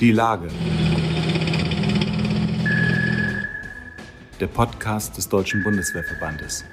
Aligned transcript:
Die 0.00 0.12
Lage. 0.12 0.48
Der 4.38 4.46
Podcast 4.46 5.16
des 5.16 5.26
Deutschen 5.26 5.64
Bundeswehrverbandes. 5.64 6.64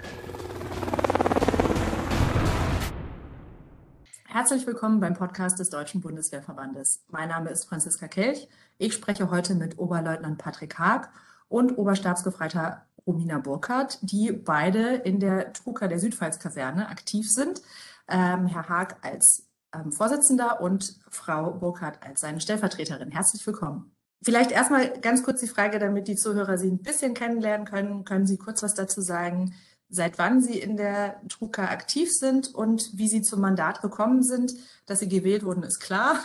Herzlich 4.25 4.67
willkommen 4.67 4.99
beim 4.99 5.13
Podcast 5.13 5.57
des 5.59 5.69
Deutschen 5.69 6.01
Bundeswehrverbandes. 6.01 7.05
Mein 7.11 7.29
Name 7.29 7.49
ist 7.49 7.63
Franziska 7.63 8.09
Kelch. 8.09 8.49
Ich 8.77 8.93
spreche 8.93 9.31
heute 9.31 9.55
mit 9.55 9.79
Oberleutnant 9.79 10.37
Patrick 10.37 10.77
Haag 10.77 11.09
und 11.47 11.77
Oberstabsgefreiter 11.77 12.85
Romina 13.07 13.37
Burkhardt, 13.37 13.99
die 14.01 14.33
beide 14.33 14.95
in 14.95 15.21
der 15.21 15.53
Truka 15.53 15.87
der 15.87 15.99
Südpfalz-Kaserne 15.99 16.89
aktiv 16.89 17.31
sind. 17.31 17.61
Ähm, 18.09 18.47
Herr 18.47 18.67
Haag 18.67 18.97
als 19.01 19.47
ähm, 19.73 19.91
Vorsitzender 19.91 20.61
und 20.61 20.99
Frau 21.09 21.51
Burkhardt 21.51 22.05
als 22.05 22.21
seine 22.21 22.41
Stellvertreterin. 22.41 23.11
Herzlich 23.11 23.45
willkommen. 23.45 23.95
Vielleicht 24.23 24.51
erstmal 24.51 24.89
ganz 25.01 25.23
kurz 25.23 25.41
die 25.41 25.47
Frage, 25.47 25.79
damit 25.79 26.07
die 26.07 26.15
Zuhörer 26.15 26.57
Sie 26.57 26.69
ein 26.71 26.81
bisschen 26.81 27.13
kennenlernen 27.13 27.67
können. 27.67 28.05
Können 28.05 28.25
Sie 28.25 28.37
kurz 28.37 28.63
was 28.63 28.73
dazu 28.73 29.01
sagen, 29.01 29.53
seit 29.89 30.17
wann 30.17 30.41
Sie 30.41 30.59
in 30.59 30.77
der 30.77 31.21
Truka 31.27 31.65
aktiv 31.65 32.09
sind 32.11 32.53
und 32.55 32.97
wie 32.97 33.09
Sie 33.09 33.21
zum 33.21 33.41
Mandat 33.41 33.81
gekommen 33.81 34.23
sind? 34.23 34.53
Dass 34.85 34.99
Sie 34.99 35.09
gewählt 35.09 35.43
wurden, 35.43 35.63
ist 35.63 35.79
klar. 35.79 36.19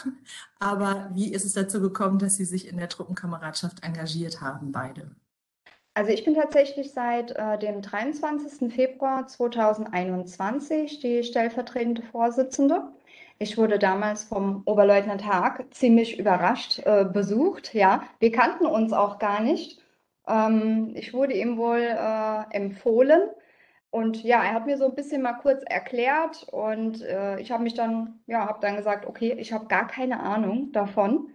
Aber 0.60 1.10
wie 1.12 1.32
ist 1.32 1.45
es 1.45 1.54
dazu 1.54 1.80
gekommen, 1.80 2.18
dass 2.18 2.37
Sie 2.37 2.45
sich 2.45 2.68
in 2.68 2.76
der 2.76 2.88
Truppenkameradschaft 2.88 3.82
engagiert 3.82 4.40
haben, 4.40 4.70
beide? 4.70 5.10
Also 5.95 6.12
ich 6.12 6.24
bin 6.24 6.37
tatsächlich 6.37 6.92
seit 6.92 7.32
äh, 7.32 7.59
dem 7.59 7.82
23. 7.82 8.73
Februar 8.73 9.26
2021 9.26 11.01
die 11.01 11.24
stellvertretende 11.24 12.02
Vorsitzende. 12.02 12.92
Ich 13.41 13.56
wurde 13.56 13.78
damals 13.78 14.24
vom 14.24 14.62
Oberleutnant 14.65 15.24
Haag 15.24 15.73
ziemlich 15.73 16.19
überrascht 16.19 16.80
äh, 16.84 17.05
besucht. 17.05 17.73
Ja, 17.73 18.02
wir 18.19 18.33
kannten 18.33 18.66
uns 18.66 18.92
auch 18.92 19.19
gar 19.19 19.41
nicht. 19.41 19.80
Ähm, 20.26 20.93
ich 20.95 21.15
wurde 21.15 21.35
ihm 21.35 21.57
wohl 21.57 21.79
äh, 21.79 22.54
empfohlen. 22.54 23.23
Und 23.90 24.23
ja, 24.23 24.43
er 24.43 24.54
hat 24.54 24.66
mir 24.66 24.77
so 24.77 24.87
ein 24.87 24.95
bisschen 24.95 25.23
mal 25.23 25.35
kurz 25.35 25.62
erklärt 25.65 26.46
und 26.52 27.01
äh, 27.02 27.40
ich 27.40 27.51
habe 27.51 27.62
mich 27.62 27.73
dann, 27.74 28.21
ja, 28.27 28.46
habe 28.46 28.59
dann 28.60 28.77
gesagt, 28.77 29.07
okay, 29.07 29.35
ich 29.38 29.52
habe 29.52 29.66
gar 29.66 29.87
keine 29.87 30.21
Ahnung 30.21 30.73
davon, 30.73 31.30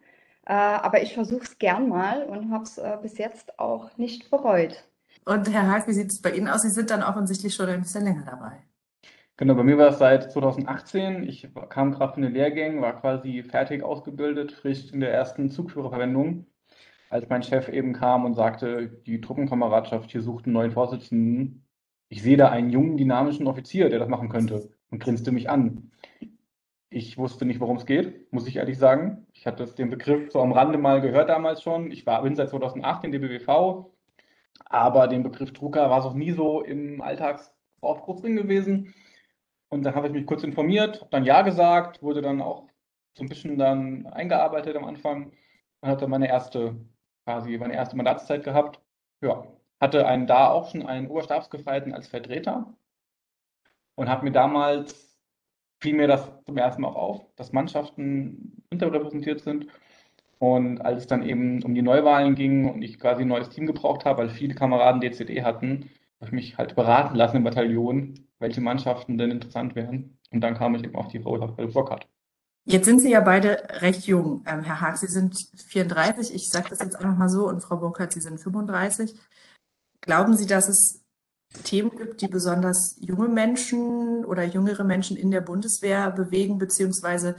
äh, 0.45 0.53
aber 0.53 1.01
ich 1.01 1.15
versuche 1.15 1.43
es 1.43 1.57
gern 1.57 1.89
mal 1.89 2.23
und 2.25 2.51
habe 2.51 2.63
es 2.65 2.77
äh, 2.77 2.97
bis 3.01 3.17
jetzt 3.17 3.57
auch 3.57 3.97
nicht 3.97 4.29
bereut. 4.29 4.83
Und 5.25 5.51
Herr 5.51 5.67
Haag, 5.67 5.87
wie 5.87 5.93
sieht 5.93 6.11
es 6.11 6.21
bei 6.21 6.31
Ihnen 6.31 6.47
aus? 6.47 6.61
Sie 6.61 6.69
sind 6.69 6.91
dann 6.91 7.01
offensichtlich 7.01 7.55
schon 7.55 7.69
ein 7.69 7.81
bisschen 7.81 8.03
länger 8.03 8.25
dabei. 8.25 8.61
Genau, 9.37 9.55
bei 9.55 9.63
mir 9.63 9.77
war 9.79 9.89
es 9.89 9.97
seit 9.97 10.31
2018. 10.31 11.23
Ich 11.23 11.47
kam 11.69 11.91
gerade 11.91 12.13
von 12.13 12.21
den 12.21 12.33
Lehrgängen, 12.33 12.81
war 12.81 12.99
quasi 12.99 13.41
fertig 13.43 13.83
ausgebildet, 13.83 14.51
frisch 14.51 14.91
in 14.91 14.99
der 14.99 15.11
ersten 15.11 15.49
Zugführerverwendung, 15.49 16.45
als 17.09 17.27
mein 17.29 17.41
Chef 17.41 17.67
eben 17.69 17.93
kam 17.93 18.25
und 18.25 18.35
sagte, 18.35 18.87
die 18.87 19.21
Truppenkameradschaft 19.21 20.11
hier 20.11 20.21
sucht 20.21 20.45
einen 20.45 20.53
neuen 20.53 20.71
Vorsitzenden. 20.71 21.65
Ich 22.09 22.21
sehe 22.21 22.37
da 22.37 22.49
einen 22.49 22.69
jungen, 22.69 22.95
dynamischen 22.95 23.47
Offizier, 23.47 23.89
der 23.89 23.97
das 23.99 24.07
machen 24.07 24.29
könnte 24.29 24.69
und 24.91 24.99
grinste 24.99 25.31
mich 25.31 25.49
an. 25.49 25.91
Ich 26.91 27.17
wusste 27.17 27.45
nicht, 27.45 27.59
worum 27.59 27.77
es 27.77 27.87
geht, 27.87 28.31
muss 28.31 28.47
ich 28.47 28.57
ehrlich 28.57 28.77
sagen. 28.77 29.25
Ich 29.33 29.47
hatte 29.47 29.65
den 29.65 29.89
Begriff 29.89 30.31
so 30.31 30.41
am 30.41 30.51
Rande 30.51 30.77
mal 30.77 31.01
gehört 31.01 31.29
damals 31.29 31.63
schon. 31.63 31.89
Ich 31.89 32.05
war, 32.05 32.21
bin 32.21 32.35
seit 32.35 32.49
2008 32.49 33.05
in 33.05 33.11
DBWV, 33.11 33.87
aber 34.65 35.07
den 35.07 35.23
Begriff 35.23 35.51
Drucker 35.53 35.89
war 35.89 35.99
es 35.99 36.05
auch 36.05 36.13
nie 36.13 36.31
so 36.33 36.61
im 36.61 37.01
Alltagsbrauch 37.01 38.21
drin 38.21 38.35
gewesen. 38.35 38.93
Und 39.73 39.81
dann 39.81 39.95
habe 39.95 40.05
ich 40.05 40.13
mich 40.13 40.27
kurz 40.27 40.43
informiert, 40.43 41.01
habe 41.01 41.09
dann 41.09 41.25
Ja 41.25 41.41
gesagt, 41.41 42.03
wurde 42.03 42.21
dann 42.21 42.43
auch 42.43 42.67
so 43.17 43.23
ein 43.23 43.27
bisschen 43.27 43.57
dann 43.57 44.05
eingearbeitet 44.05 44.75
am 44.75 44.85
Anfang 44.85 45.31
und 45.81 45.89
hatte 45.89 46.07
meine 46.07 46.27
erste, 46.27 46.75
quasi 47.25 47.57
meine 47.57 47.73
erste 47.73 47.95
Mandatszeit 47.95 48.43
gehabt. 48.43 48.79
Ja, 49.21 49.47
hatte 49.81 50.05
einen 50.05 50.27
da 50.27 50.51
auch 50.51 50.69
schon 50.69 50.85
einen 50.85 51.07
Oberstabsgefreiten 51.07 51.91
als 51.91 52.07
Vertreter 52.07 52.71
und 53.95 54.09
habe 54.09 54.25
mir 54.25 54.31
damals, 54.31 55.19
fiel 55.81 55.95
mir 55.95 56.07
das 56.07 56.31
zum 56.45 56.57
ersten 56.57 56.83
Mal 56.83 56.89
auch 56.89 56.95
auf, 56.95 57.35
dass 57.35 57.51
Mannschaften 57.51 58.63
unterrepräsentiert 58.71 59.41
sind. 59.41 59.65
Und 60.37 60.81
als 60.81 60.99
es 60.99 61.07
dann 61.07 61.23
eben 61.23 61.63
um 61.63 61.73
die 61.73 61.81
Neuwahlen 61.81 62.35
ging 62.35 62.69
und 62.69 62.83
ich 62.83 62.99
quasi 62.99 63.23
ein 63.23 63.27
neues 63.27 63.49
Team 63.49 63.65
gebraucht 63.65 64.05
habe, 64.05 64.19
weil 64.19 64.29
viele 64.29 64.53
Kameraden 64.53 65.01
DCD 65.01 65.41
hatten, 65.41 65.89
habe 66.19 66.27
ich 66.27 66.31
mich 66.31 66.57
halt 66.59 66.75
beraten 66.75 67.15
lassen 67.15 67.37
im 67.37 67.43
Bataillon, 67.43 68.27
welche 68.43 68.61
Mannschaften 68.61 69.17
denn 69.17 69.31
interessant 69.31 69.73
wären. 69.73 70.19
Und 70.29 70.41
dann 70.41 70.55
kam 70.55 70.75
ich 70.75 70.83
eben 70.83 70.95
auf 70.95 71.07
die 71.07 71.19
Frau 71.19 71.37
Burkhardt. 71.37 72.07
Jetzt 72.65 72.85
sind 72.85 72.99
Sie 72.99 73.11
ja 73.11 73.21
beide 73.21 73.81
recht 73.81 74.05
jung. 74.05 74.43
Ähm, 74.45 74.63
Herr 74.63 74.79
Haag, 74.79 74.97
Sie 74.97 75.07
sind 75.07 75.35
34, 75.67 76.33
ich 76.33 76.49
sage 76.49 76.69
das 76.69 76.79
jetzt 76.79 76.95
einfach 76.95 77.17
mal 77.17 77.29
so, 77.29 77.47
und 77.47 77.61
Frau 77.61 77.77
Burkhardt, 77.77 78.13
Sie 78.13 78.21
sind 78.21 78.39
35. 78.39 79.19
Glauben 80.01 80.37
Sie, 80.37 80.45
dass 80.45 80.69
es 80.69 81.01
Themen 81.63 81.91
gibt, 81.91 82.21
die 82.21 82.27
besonders 82.27 82.97
junge 82.99 83.27
Menschen 83.27 84.25
oder 84.25 84.43
jüngere 84.43 84.83
Menschen 84.83 85.17
in 85.17 85.31
der 85.31 85.41
Bundeswehr 85.41 86.09
bewegen, 86.11 86.57
beziehungsweise 86.57 87.35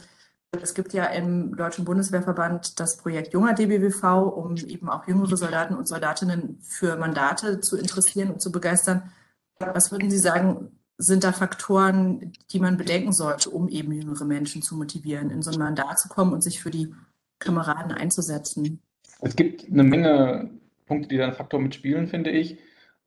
es 0.63 0.75
gibt 0.75 0.93
ja 0.93 1.07
im 1.07 1.57
Deutschen 1.57 1.85
Bundeswehrverband 1.85 2.79
das 2.79 2.99
Projekt 2.99 3.33
Junger 3.33 3.55
DBWV, 3.55 4.05
um 4.37 4.57
eben 4.57 4.89
auch 4.89 5.09
jüngere 5.09 5.37
Soldaten 5.37 5.75
und 5.75 5.89
Soldatinnen 5.89 6.61
für 6.63 6.97
Mandate 6.97 7.61
zu 7.61 7.77
interessieren 7.77 8.31
und 8.31 8.41
zu 8.41 8.53
begeistern. 8.53 9.11
Was 9.59 9.91
würden 9.91 10.11
Sie 10.11 10.19
sagen, 10.19 10.79
sind 10.99 11.25
da 11.25 11.33
Faktoren, 11.33 12.33
die 12.51 12.61
man 12.61 12.77
bedenken 12.77 13.13
sollte, 13.13 13.51
um 13.51 13.69
eben 13.69 13.93
jüngere 13.93 14.25
Menschen 14.25 14.63
zu 14.63 14.77
motivieren, 14.77 15.31
in 15.31 15.43
so 15.43 15.51
ein 15.51 15.59
Mandat 15.59 15.99
zu 15.99 16.09
kommen 16.09 16.33
und 16.33 16.43
sich 16.43 16.61
für 16.61 16.71
die 16.71 16.95
Kameraden 17.39 17.93
einzusetzen? 17.93 18.81
Es 19.21 19.37
gibt 19.37 19.71
eine 19.71 19.83
Menge 19.83 20.51
Punkte, 20.87 21.09
die 21.09 21.17
da 21.17 21.25
einen 21.25 21.33
Faktor 21.33 21.61
mitspielen, 21.61 22.07
finde 22.07 22.31
ich. 22.31 22.59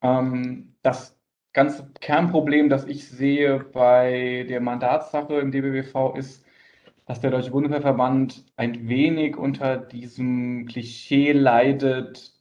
Ähm, 0.02 0.74
das 0.82 1.16
ganze 1.54 1.90
Kernproblem, 2.02 2.70
das 2.70 2.86
ich 2.86 3.08
sehe 3.08 3.60
bei 3.60 4.46
der 4.50 4.62
Mandatssache 4.62 5.36
im 5.36 5.52
DBWV, 5.52 6.16
ist, 6.18 6.44
dass 7.06 7.22
der 7.22 7.32
Deutsche 7.32 7.52
Bundeswehrverband 7.52 8.46
ein 8.58 8.90
wenig 8.90 9.38
unter 9.38 9.78
diesem 9.78 10.66
Klischee 10.66 11.32
leidet, 11.32 12.34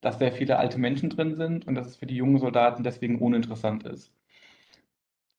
dass 0.00 0.18
sehr 0.18 0.32
viele 0.32 0.58
alte 0.58 0.78
Menschen 0.78 1.10
drin 1.10 1.34
sind 1.34 1.66
und 1.66 1.74
dass 1.74 1.88
es 1.88 1.96
für 1.96 2.06
die 2.06 2.16
jungen 2.16 2.38
Soldaten 2.38 2.84
deswegen 2.84 3.18
uninteressant 3.18 3.84
ist. 3.84 4.12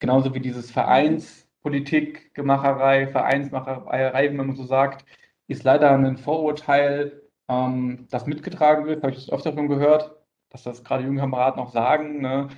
Genauso 0.05 0.35
wie 0.35 0.39
dieses 0.39 0.69
Vereinspolitikgemacherei, 0.69 3.07
Vereinsmacherei, 3.07 4.29
wenn 4.29 4.35
man 4.35 4.55
so 4.55 4.65
sagt, 4.65 5.03
ist 5.47 5.63
leider 5.63 5.89
ein 5.89 6.17
Vorurteil, 6.17 7.23
ähm, 7.49 8.05
das 8.11 8.27
mitgetragen 8.27 8.85
wird, 8.85 9.01
habe 9.01 9.13
ich 9.13 9.17
das 9.17 9.31
öfter 9.31 9.53
schon 9.53 9.67
gehört, 9.67 10.15
dass 10.49 10.61
das 10.61 10.83
gerade 10.83 11.05
junge 11.05 11.21
Kameraden 11.21 11.59
auch 11.59 11.71
sagen. 11.71 12.21
Ne? 12.21 12.49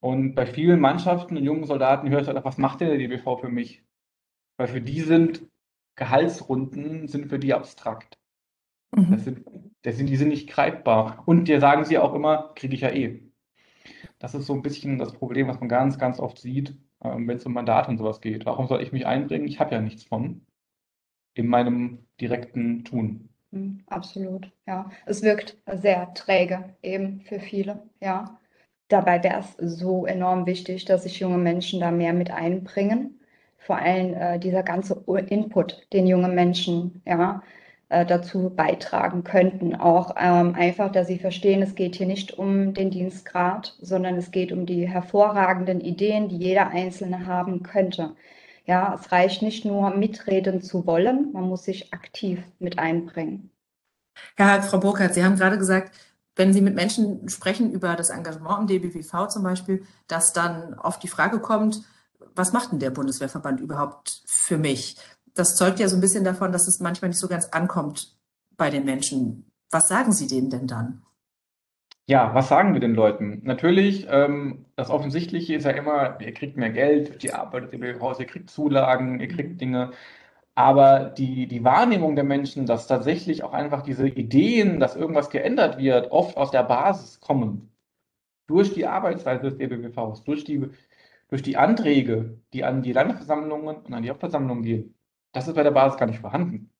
Und 0.00 0.34
bei 0.34 0.44
vielen 0.44 0.80
Mannschaften 0.80 1.36
und 1.36 1.44
jungen 1.44 1.66
Soldaten 1.66 2.10
hört 2.10 2.26
halt, 2.26 2.44
was 2.44 2.58
macht 2.58 2.80
denn 2.80 2.88
der 2.88 2.98
DBV 2.98 3.36
für 3.36 3.48
mich? 3.48 3.84
Weil 4.56 4.66
für 4.66 4.80
die 4.80 5.02
sind 5.02 5.46
Gehaltsrunden 5.94 7.06
sind 7.06 7.28
für 7.28 7.38
die 7.38 7.54
abstrakt. 7.54 8.18
Mhm. 8.90 9.12
Das 9.12 9.22
sind, 9.22 9.46
das 9.82 9.98
sind, 9.98 10.08
die 10.08 10.16
sind 10.16 10.30
nicht 10.30 10.50
greifbar. 10.50 11.22
Und 11.26 11.44
dir 11.44 11.60
sagen 11.60 11.84
sie 11.84 11.98
auch 11.98 12.12
immer, 12.12 12.50
kriege 12.56 12.74
ich 12.74 12.80
ja 12.80 12.90
eh. 12.90 13.22
Das 14.22 14.34
ist 14.34 14.46
so 14.46 14.54
ein 14.54 14.62
bisschen 14.62 14.98
das 14.98 15.12
Problem, 15.12 15.48
was 15.48 15.58
man 15.58 15.68
ganz, 15.68 15.98
ganz 15.98 16.20
oft 16.20 16.38
sieht, 16.38 16.76
ähm, 17.02 17.26
wenn 17.26 17.38
es 17.38 17.44
um 17.44 17.54
Mandate 17.54 17.90
und 17.90 17.98
sowas 17.98 18.20
geht. 18.20 18.46
Warum 18.46 18.68
soll 18.68 18.80
ich 18.80 18.92
mich 18.92 19.04
einbringen? 19.04 19.48
Ich 19.48 19.58
habe 19.58 19.74
ja 19.74 19.80
nichts 19.80 20.04
von 20.04 20.46
in 21.34 21.48
meinem 21.48 22.06
direkten 22.20 22.84
Tun. 22.84 23.30
Mhm, 23.50 23.82
absolut, 23.88 24.52
ja. 24.64 24.88
Es 25.06 25.22
wirkt 25.22 25.58
sehr 25.66 26.14
träge 26.14 26.76
eben 26.82 27.22
für 27.22 27.40
viele, 27.40 27.82
ja. 28.00 28.38
Dabei 28.86 29.24
wäre 29.24 29.40
es 29.40 29.56
so 29.80 30.06
enorm 30.06 30.46
wichtig, 30.46 30.84
dass 30.84 31.02
sich 31.02 31.18
junge 31.18 31.38
Menschen 31.38 31.80
da 31.80 31.90
mehr 31.90 32.12
mit 32.12 32.30
einbringen. 32.30 33.18
Vor 33.58 33.78
allem 33.78 34.14
äh, 34.14 34.38
dieser 34.38 34.62
ganze 34.62 35.02
Input, 35.30 35.88
den 35.92 36.06
junge 36.06 36.28
Menschen 36.28 37.02
ja, 37.04 37.42
äh, 37.92 38.06
dazu 38.06 38.50
beitragen 38.54 39.22
könnten. 39.22 39.74
Auch 39.76 40.14
ähm, 40.18 40.54
einfach, 40.54 40.90
dass 40.90 41.08
sie 41.08 41.18
verstehen, 41.18 41.62
es 41.62 41.74
geht 41.74 41.94
hier 41.96 42.06
nicht 42.06 42.38
um 42.38 42.72
den 42.72 42.90
Dienstgrad, 42.90 43.76
sondern 43.82 44.16
es 44.16 44.30
geht 44.30 44.50
um 44.50 44.64
die 44.64 44.88
hervorragenden 44.88 45.80
Ideen, 45.80 46.28
die 46.30 46.38
jeder 46.38 46.68
Einzelne 46.68 47.26
haben 47.26 47.62
könnte. 47.62 48.16
Ja, 48.64 48.98
es 48.98 49.12
reicht 49.12 49.42
nicht 49.42 49.66
nur 49.66 49.90
mitreden 49.90 50.62
zu 50.62 50.86
wollen, 50.86 51.32
man 51.32 51.48
muss 51.48 51.64
sich 51.64 51.92
aktiv 51.92 52.42
mit 52.58 52.78
einbringen. 52.78 53.50
Ja, 54.38 54.62
Frau 54.62 54.78
Burkhardt, 54.78 55.12
Sie 55.12 55.22
haben 55.22 55.36
gerade 55.36 55.58
gesagt, 55.58 55.92
wenn 56.34 56.54
Sie 56.54 56.62
mit 56.62 56.74
Menschen 56.74 57.28
sprechen 57.28 57.72
über 57.72 57.94
das 57.94 58.08
Engagement 58.08 58.60
im 58.60 58.66
DBWV 58.68 59.28
zum 59.28 59.42
Beispiel, 59.42 59.84
dass 60.06 60.32
dann 60.32 60.74
oft 60.78 61.02
die 61.02 61.08
Frage 61.08 61.40
kommt, 61.40 61.82
was 62.34 62.54
macht 62.54 62.72
denn 62.72 62.78
der 62.78 62.90
Bundeswehrverband 62.90 63.60
überhaupt 63.60 64.22
für 64.24 64.56
mich? 64.56 64.96
Das 65.34 65.56
zeugt 65.56 65.80
ja 65.80 65.88
so 65.88 65.96
ein 65.96 66.00
bisschen 66.00 66.24
davon, 66.24 66.52
dass 66.52 66.68
es 66.68 66.80
manchmal 66.80 67.10
nicht 67.10 67.20
so 67.20 67.28
ganz 67.28 67.46
ankommt 67.46 68.16
bei 68.56 68.70
den 68.70 68.84
Menschen. 68.84 69.50
Was 69.70 69.88
sagen 69.88 70.12
Sie 70.12 70.26
denen 70.26 70.50
denn 70.50 70.66
dann? 70.66 71.02
Ja, 72.06 72.34
was 72.34 72.48
sagen 72.48 72.74
wir 72.74 72.80
den 72.80 72.94
Leuten? 72.94 73.40
Natürlich, 73.44 74.06
ähm, 74.10 74.66
das 74.76 74.90
Offensichtliche 74.90 75.54
ist 75.54 75.64
ja 75.64 75.70
immer, 75.70 76.20
ihr 76.20 76.34
kriegt 76.34 76.56
mehr 76.56 76.70
Geld, 76.70 77.22
die 77.22 77.32
arbeitet 77.32 77.72
im 77.72 78.00
Haus, 78.00 78.18
ihr 78.18 78.26
kriegt 78.26 78.50
Zulagen, 78.50 79.20
ihr 79.20 79.28
kriegt 79.28 79.60
Dinge. 79.60 79.92
Aber 80.54 81.06
die, 81.10 81.46
die 81.46 81.64
Wahrnehmung 81.64 82.14
der 82.14 82.24
Menschen, 82.24 82.66
dass 82.66 82.86
tatsächlich 82.86 83.42
auch 83.44 83.52
einfach 83.52 83.82
diese 83.82 84.06
Ideen, 84.08 84.80
dass 84.80 84.96
irgendwas 84.96 85.30
geändert 85.30 85.78
wird, 85.78 86.10
oft 86.10 86.36
aus 86.36 86.50
der 86.50 86.64
Basis 86.64 87.20
kommen. 87.20 87.70
Durch 88.46 88.74
die 88.74 88.86
Arbeitsweise 88.86 89.44
des 89.44 89.56
DBWVs, 89.58 90.24
durch 90.24 90.44
die, 90.44 90.68
durch 91.28 91.42
die 91.42 91.56
Anträge, 91.56 92.38
die 92.52 92.64
an 92.64 92.82
die 92.82 92.92
Landesversammlungen 92.92 93.76
und 93.84 93.94
an 93.94 94.02
die 94.02 94.10
Hauptversammlungen 94.10 94.64
gehen. 94.64 94.94
Das 95.32 95.48
ist 95.48 95.54
bei 95.54 95.62
der 95.62 95.70
Basis 95.70 95.98
gar 95.98 96.06
nicht 96.06 96.20
vorhanden. 96.20 96.70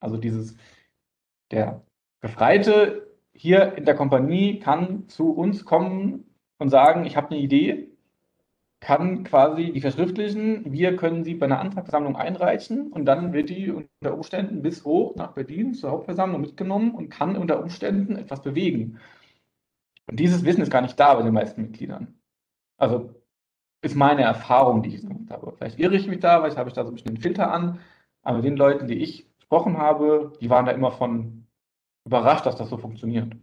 Also 0.00 0.16
dieses, 0.16 0.56
der 1.50 1.82
Befreite 2.20 3.14
hier 3.32 3.76
in 3.76 3.84
der 3.84 3.96
Kompanie 3.96 4.58
kann 4.60 5.08
zu 5.08 5.32
uns 5.32 5.64
kommen 5.64 6.24
und 6.58 6.68
sagen, 6.68 7.04
ich 7.04 7.16
habe 7.16 7.30
eine 7.30 7.40
Idee, 7.40 7.88
kann 8.80 9.24
quasi 9.24 9.72
die 9.72 9.80
verschriftlichen, 9.80 10.70
wir 10.70 10.94
können 10.96 11.24
sie 11.24 11.34
bei 11.34 11.46
einer 11.46 11.58
Antragsversammlung 11.58 12.16
einreichen 12.16 12.92
und 12.92 13.06
dann 13.06 13.32
wird 13.32 13.48
die 13.48 13.70
unter 13.70 14.14
Umständen 14.14 14.60
bis 14.60 14.84
hoch 14.84 15.16
nach 15.16 15.32
Berlin 15.32 15.72
zur 15.72 15.90
Hauptversammlung 15.90 16.42
mitgenommen 16.42 16.94
und 16.94 17.08
kann 17.08 17.36
unter 17.36 17.62
Umständen 17.62 18.16
etwas 18.16 18.42
bewegen. 18.42 19.00
Und 20.06 20.20
dieses 20.20 20.44
Wissen 20.44 20.60
ist 20.60 20.70
gar 20.70 20.82
nicht 20.82 21.00
da 21.00 21.14
bei 21.14 21.22
den 21.22 21.32
meisten 21.32 21.62
Mitgliedern. 21.62 22.14
Also 22.76 23.14
ist 23.80 23.96
meine 23.96 24.22
Erfahrung, 24.22 24.82
die 24.82 24.94
ich 24.94 25.00
gemacht 25.00 25.30
habe. 25.30 25.54
Vielleicht 25.56 25.78
irre 25.78 25.96
ich 25.96 26.06
mich 26.06 26.20
da, 26.20 26.42
weil 26.42 26.52
ich 26.52 26.58
habe 26.58 26.68
ich 26.68 26.74
da 26.74 26.84
so 26.84 26.90
ein 26.90 26.94
bisschen 26.94 27.14
den 27.14 27.22
Filter 27.22 27.52
an, 27.52 27.80
aber 28.24 28.42
den 28.42 28.56
Leuten, 28.56 28.88
die 28.88 29.02
ich 29.02 29.26
gesprochen 29.36 29.78
habe, 29.78 30.32
die 30.40 30.50
waren 30.50 30.66
da 30.66 30.72
immer 30.72 30.90
von 30.90 31.46
überrascht, 32.06 32.46
dass 32.46 32.56
das 32.56 32.70
so 32.70 32.78
funktioniert. 32.78 33.34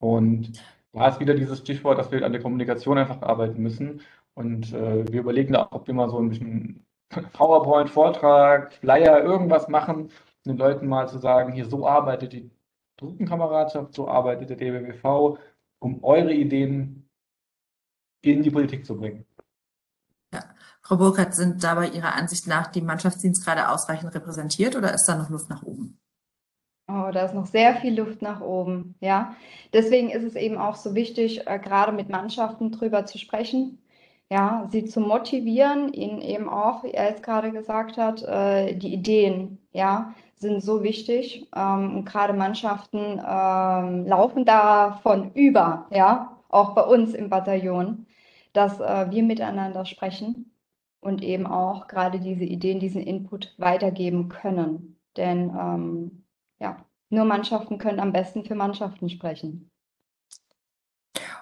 Und 0.00 0.52
da 0.92 1.08
ist 1.08 1.20
wieder 1.20 1.34
dieses 1.34 1.58
Stichwort, 1.58 1.98
dass 1.98 2.10
wir 2.10 2.24
an 2.24 2.32
der 2.32 2.42
Kommunikation 2.42 2.98
einfach 2.98 3.22
arbeiten 3.22 3.62
müssen. 3.62 4.02
Und 4.34 4.72
äh, 4.72 5.10
wir 5.10 5.20
überlegen 5.20 5.52
da 5.52 5.64
auch, 5.64 5.72
ob 5.72 5.86
wir 5.86 5.94
mal 5.94 6.08
so 6.08 6.18
ein 6.18 6.28
bisschen 6.30 6.84
PowerPoint-Vortrag, 7.32 8.72
Flyer, 8.74 9.22
irgendwas 9.22 9.68
machen, 9.68 10.10
den 10.46 10.56
Leuten 10.56 10.88
mal 10.88 11.08
zu 11.08 11.18
sagen, 11.18 11.52
hier 11.52 11.66
so 11.66 11.86
arbeitet 11.86 12.32
die 12.32 12.50
Druckenkameradschaft, 12.96 13.94
so 13.94 14.08
arbeitet 14.08 14.50
der 14.50 14.56
DBWV, 14.56 15.38
um 15.80 16.02
eure 16.02 16.32
Ideen 16.32 17.08
in 18.22 18.42
die 18.42 18.50
Politik 18.50 18.86
zu 18.86 18.96
bringen. 18.96 19.26
Frau 20.92 20.98
Burkhardt, 20.98 21.34
sind 21.34 21.64
dabei 21.64 21.88
Ihrer 21.88 22.16
Ansicht 22.16 22.46
nach 22.46 22.66
die 22.66 22.82
Mannschaftsdienstgrade 22.82 23.70
ausreichend 23.70 24.14
repräsentiert 24.14 24.76
oder 24.76 24.92
ist 24.92 25.06
da 25.06 25.16
noch 25.16 25.30
Luft 25.30 25.48
nach 25.48 25.62
oben? 25.62 25.98
Oh, 26.86 27.08
da 27.10 27.24
ist 27.24 27.34
noch 27.34 27.46
sehr 27.46 27.76
viel 27.76 27.98
Luft 27.98 28.20
nach 28.20 28.42
oben, 28.42 28.94
ja. 29.00 29.34
Deswegen 29.72 30.10
ist 30.10 30.22
es 30.22 30.34
eben 30.34 30.58
auch 30.58 30.76
so 30.76 30.94
wichtig, 30.94 31.46
äh, 31.46 31.58
gerade 31.58 31.92
mit 31.92 32.10
Mannschaften 32.10 32.72
drüber 32.72 33.06
zu 33.06 33.16
sprechen, 33.16 33.78
ja, 34.30 34.68
sie 34.70 34.84
zu 34.84 35.00
motivieren, 35.00 35.94
ihnen 35.94 36.20
eben 36.20 36.50
auch, 36.50 36.84
wie 36.84 36.90
er 36.90 37.08
jetzt 37.08 37.22
gerade 37.22 37.52
gesagt 37.52 37.96
hat, 37.96 38.22
äh, 38.24 38.74
die 38.74 38.92
Ideen, 38.92 39.66
ja, 39.72 40.12
sind 40.36 40.62
so 40.62 40.82
wichtig. 40.82 41.48
Ähm, 41.56 41.96
und 41.96 42.04
gerade 42.04 42.34
Mannschaften 42.34 43.18
ähm, 43.26 44.06
laufen 44.06 44.44
davon 44.44 45.32
über, 45.32 45.86
ja, 45.90 46.36
auch 46.50 46.74
bei 46.74 46.82
uns 46.82 47.14
im 47.14 47.30
Bataillon, 47.30 48.04
dass 48.52 48.78
äh, 48.78 49.10
wir 49.10 49.22
miteinander 49.22 49.86
sprechen 49.86 50.51
und 51.02 51.22
eben 51.22 51.46
auch 51.46 51.88
gerade 51.88 52.20
diese 52.20 52.44
Ideen, 52.44 52.80
diesen 52.80 53.02
Input 53.02 53.54
weitergeben 53.58 54.28
können. 54.28 54.96
Denn 55.16 55.50
ähm, 55.50 56.24
ja, 56.60 56.76
nur 57.10 57.24
Mannschaften 57.24 57.76
können 57.78 58.00
am 58.00 58.12
besten 58.12 58.44
für 58.44 58.54
Mannschaften 58.54 59.10
sprechen. 59.10 59.70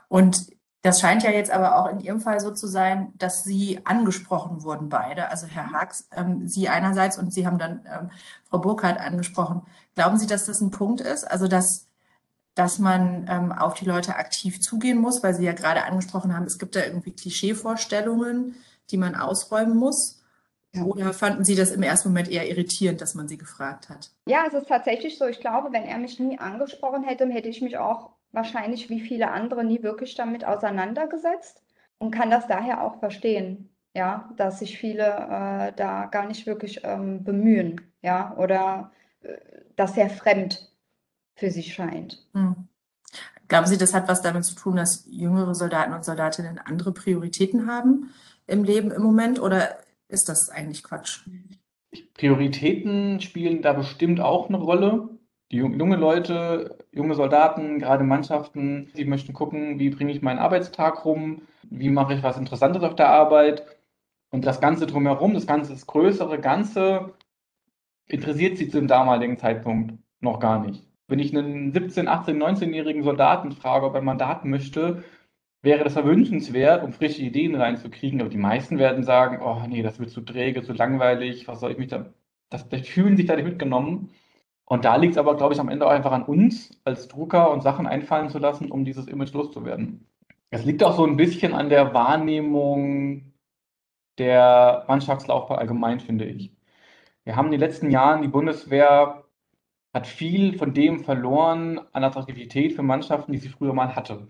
Und 0.08 0.48
das 0.82 0.98
scheint 0.98 1.22
ja 1.22 1.30
jetzt 1.30 1.50
aber 1.50 1.76
auch 1.76 1.90
in 1.90 2.00
Ihrem 2.00 2.22
Fall 2.22 2.40
so 2.40 2.52
zu 2.52 2.66
sein, 2.66 3.12
dass 3.18 3.44
Sie 3.44 3.80
angesprochen 3.84 4.62
wurden, 4.62 4.88
beide. 4.88 5.28
Also 5.28 5.46
Herr 5.46 5.72
Haags, 5.72 6.08
ähm, 6.16 6.48
Sie 6.48 6.70
einerseits 6.70 7.18
und 7.18 7.32
Sie 7.32 7.46
haben 7.46 7.58
dann 7.58 7.84
ähm, 7.86 8.10
Frau 8.48 8.58
Burkhardt 8.58 8.98
angesprochen. 8.98 9.62
Glauben 9.94 10.16
Sie, 10.16 10.26
dass 10.26 10.46
das 10.46 10.62
ein 10.62 10.70
Punkt 10.70 11.02
ist? 11.02 11.30
Also 11.30 11.48
dass, 11.48 11.86
dass 12.54 12.78
man 12.78 13.26
ähm, 13.28 13.52
auf 13.52 13.74
die 13.74 13.84
Leute 13.84 14.16
aktiv 14.16 14.62
zugehen 14.62 14.98
muss, 14.98 15.22
weil 15.22 15.34
Sie 15.34 15.44
ja 15.44 15.52
gerade 15.52 15.84
angesprochen 15.84 16.34
haben, 16.34 16.46
es 16.46 16.58
gibt 16.58 16.74
da 16.74 16.82
irgendwie 16.82 17.12
Klischeevorstellungen, 17.12 18.56
die 18.90 18.96
man 18.96 19.14
ausräumen 19.14 19.76
muss. 19.76 20.22
Ja. 20.72 20.84
Oder 20.84 21.12
fanden 21.12 21.44
Sie 21.44 21.56
das 21.56 21.72
im 21.72 21.82
ersten 21.82 22.10
Moment 22.10 22.28
eher 22.28 22.48
irritierend, 22.48 23.00
dass 23.00 23.14
man 23.14 23.26
Sie 23.26 23.38
gefragt 23.38 23.88
hat? 23.88 24.10
Ja, 24.26 24.44
es 24.46 24.54
ist 24.54 24.69
tatsächlich 24.69 25.19
so. 25.19 25.26
Ich 25.26 25.40
glaube, 25.40 25.72
wenn 25.72 25.82
er 25.84 25.98
mich 25.98 26.20
nie 26.20 26.38
angesprochen 26.38 27.02
hätte, 27.02 27.28
hätte 27.28 27.48
ich 27.48 27.60
mich 27.60 27.76
auch 27.76 28.10
wahrscheinlich 28.32 28.88
wie 28.88 29.00
viele 29.00 29.32
andere 29.32 29.64
nie 29.64 29.82
wirklich 29.82 30.14
damit 30.14 30.44
auseinandergesetzt 30.44 31.62
und 31.98 32.12
kann 32.12 32.31
das 32.31 32.46
daher 32.46 32.84
auch 32.84 33.00
verstehen, 33.00 33.69
ja, 33.94 34.31
dass 34.37 34.60
sich 34.60 34.78
viele 34.78 35.04
äh, 35.04 35.72
da 35.75 36.06
gar 36.06 36.26
nicht 36.26 36.46
wirklich 36.46 36.82
ähm, 36.84 37.25
bemühen, 37.25 37.81
ja, 38.02 38.37
oder 38.37 38.92
äh, 39.22 39.37
das 39.75 39.94
sehr 39.94 40.10
fremd 40.10 40.70
für 41.34 41.50
sie 41.50 41.64
scheint. 41.64 42.25
Hm. 42.32 42.69
Glauben 43.48 43.66
Sie, 43.66 43.78
das 43.78 43.94
hat 43.94 44.06
was 44.06 44.22
damit 44.22 44.44
zu 44.44 44.54
tun, 44.54 44.76
dass 44.76 45.06
jüngere 45.10 45.56
Soldaten 45.56 45.92
und 45.92 46.04
Soldatinnen 46.04 46.58
andere 46.58 46.92
Prioritäten 46.92 47.66
haben 47.66 48.10
im 48.50 48.64
Leben 48.64 48.91
im 48.91 49.02
Moment? 49.02 49.41
Oder 49.41 49.79
ist 50.11 50.29
das 50.29 50.50
eigentlich 50.50 50.82
Quatsch. 50.82 51.20
Prioritäten 52.14 53.20
spielen 53.20 53.62
da 53.62 53.73
bestimmt 53.73 54.20
auch 54.20 54.49
eine 54.49 54.58
Rolle. 54.58 55.08
Die 55.50 55.56
junge 55.56 55.97
Leute, 55.97 56.79
junge 56.93 57.14
Soldaten, 57.14 57.81
gerade 57.81 58.05
Mannschaften, 58.05 58.91
die 58.97 59.05
möchten 59.05 59.32
gucken, 59.32 59.79
wie 59.81 59.91
bringe 59.91 60.12
ich 60.12 60.23
meinen 60.23 60.38
Arbeitstag 60.38 61.05
rum, 61.05 61.43
wie 61.64 61.91
mache 61.91 62.14
ich 62.14 62.23
was 62.23 62.38
Interessantes 62.38 62.82
auf 62.82 62.94
der 62.94 63.08
Arbeit. 63.08 63.64
Und 64.31 64.47
das 64.47 64.61
Ganze 64.61 64.87
drumherum, 64.87 65.35
das 65.35 65.47
ganze 65.47 65.73
das 65.73 65.87
größere 65.87 66.41
Ganze, 66.41 67.14
interessiert 68.06 68.58
sie 68.58 68.69
zu 68.69 68.79
dem 68.79 68.87
damaligen 68.87 69.38
Zeitpunkt 69.38 69.94
noch 70.20 70.38
gar 70.38 70.64
nicht. 70.64 70.87
Wenn 71.08 71.19
ich 71.19 71.37
einen 71.37 71.73
17, 71.73 72.06
18, 72.06 72.41
19-jährigen 72.41 73.02
Soldaten 73.02 73.50
frage, 73.50 73.87
ob 73.87 73.94
er 73.97 74.02
Mandat 74.02 74.44
möchte, 74.44 75.02
wäre 75.62 75.84
das 75.84 75.96
wünschenswert, 75.96 76.82
um 76.84 76.92
frische 76.92 77.22
Ideen 77.22 77.54
reinzukriegen. 77.54 78.20
Aber 78.20 78.30
die 78.30 78.38
meisten 78.38 78.78
werden 78.78 79.04
sagen, 79.04 79.40
oh 79.42 79.62
nee, 79.68 79.82
das 79.82 79.98
wird 79.98 80.10
zu 80.10 80.22
träge, 80.22 80.62
zu 80.62 80.72
langweilig, 80.72 81.48
was 81.48 81.60
soll 81.60 81.72
ich 81.72 81.78
mich 81.78 81.88
da, 81.88 82.12
das, 82.50 82.68
das 82.68 82.86
fühlen 82.88 83.16
sich 83.16 83.26
da 83.26 83.36
nicht 83.36 83.44
mitgenommen. 83.44 84.10
Und 84.64 84.84
da 84.84 84.96
liegt 84.96 85.12
es 85.12 85.18
aber, 85.18 85.36
glaube 85.36 85.54
ich, 85.54 85.60
am 85.60 85.68
Ende 85.68 85.86
auch 85.86 85.90
einfach 85.90 86.12
an 86.12 86.24
uns 86.24 86.80
als 86.84 87.08
Drucker 87.08 87.50
und 87.50 87.62
Sachen 87.62 87.86
einfallen 87.86 88.30
zu 88.30 88.38
lassen, 88.38 88.70
um 88.70 88.84
dieses 88.84 89.08
Image 89.08 89.32
loszuwerden. 89.32 90.06
Es 90.50 90.64
liegt 90.64 90.82
auch 90.84 90.96
so 90.96 91.04
ein 91.04 91.16
bisschen 91.16 91.54
an 91.54 91.68
der 91.68 91.92
Wahrnehmung 91.94 93.32
der 94.18 94.84
Mannschaftslaufbahn 94.88 95.58
allgemein, 95.58 96.00
finde 96.00 96.26
ich. 96.26 96.52
Wir 97.24 97.36
haben 97.36 97.46
in 97.46 97.52
den 97.52 97.60
letzten 97.60 97.90
Jahren, 97.90 98.22
die 98.22 98.28
Bundeswehr 98.28 99.24
hat 99.92 100.06
viel 100.06 100.56
von 100.58 100.74
dem 100.74 101.04
verloren 101.04 101.80
an 101.92 102.04
Attraktivität 102.04 102.75
für 102.75 102.82
Mannschaften, 102.82 103.32
die 103.32 103.38
sie 103.38 103.49
früher 103.49 103.73
mal 103.73 103.94
hatte. 103.96 104.28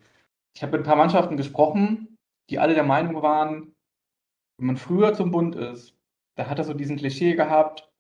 Ich 0.55 0.63
habe 0.63 0.73
mit 0.73 0.83
ein 0.83 0.89
paar 0.89 0.97
Mannschaften 0.97 1.37
gesprochen, 1.37 2.19
die 2.49 2.59
alle 2.59 2.75
der 2.75 2.85
Meinung 2.85 3.23
waren, 3.23 3.75
wenn 4.59 4.67
man 4.67 4.77
früher 4.77 5.15
zum 5.15 5.31
Bund 5.31 5.57
ist, 5.57 5.97
da 6.35 6.47
hat 6.47 6.59
er 6.59 6.65
so 6.65 6.75
diesen 6.75 6.97
Klischee 6.97 7.35
gehabt, 7.35 7.91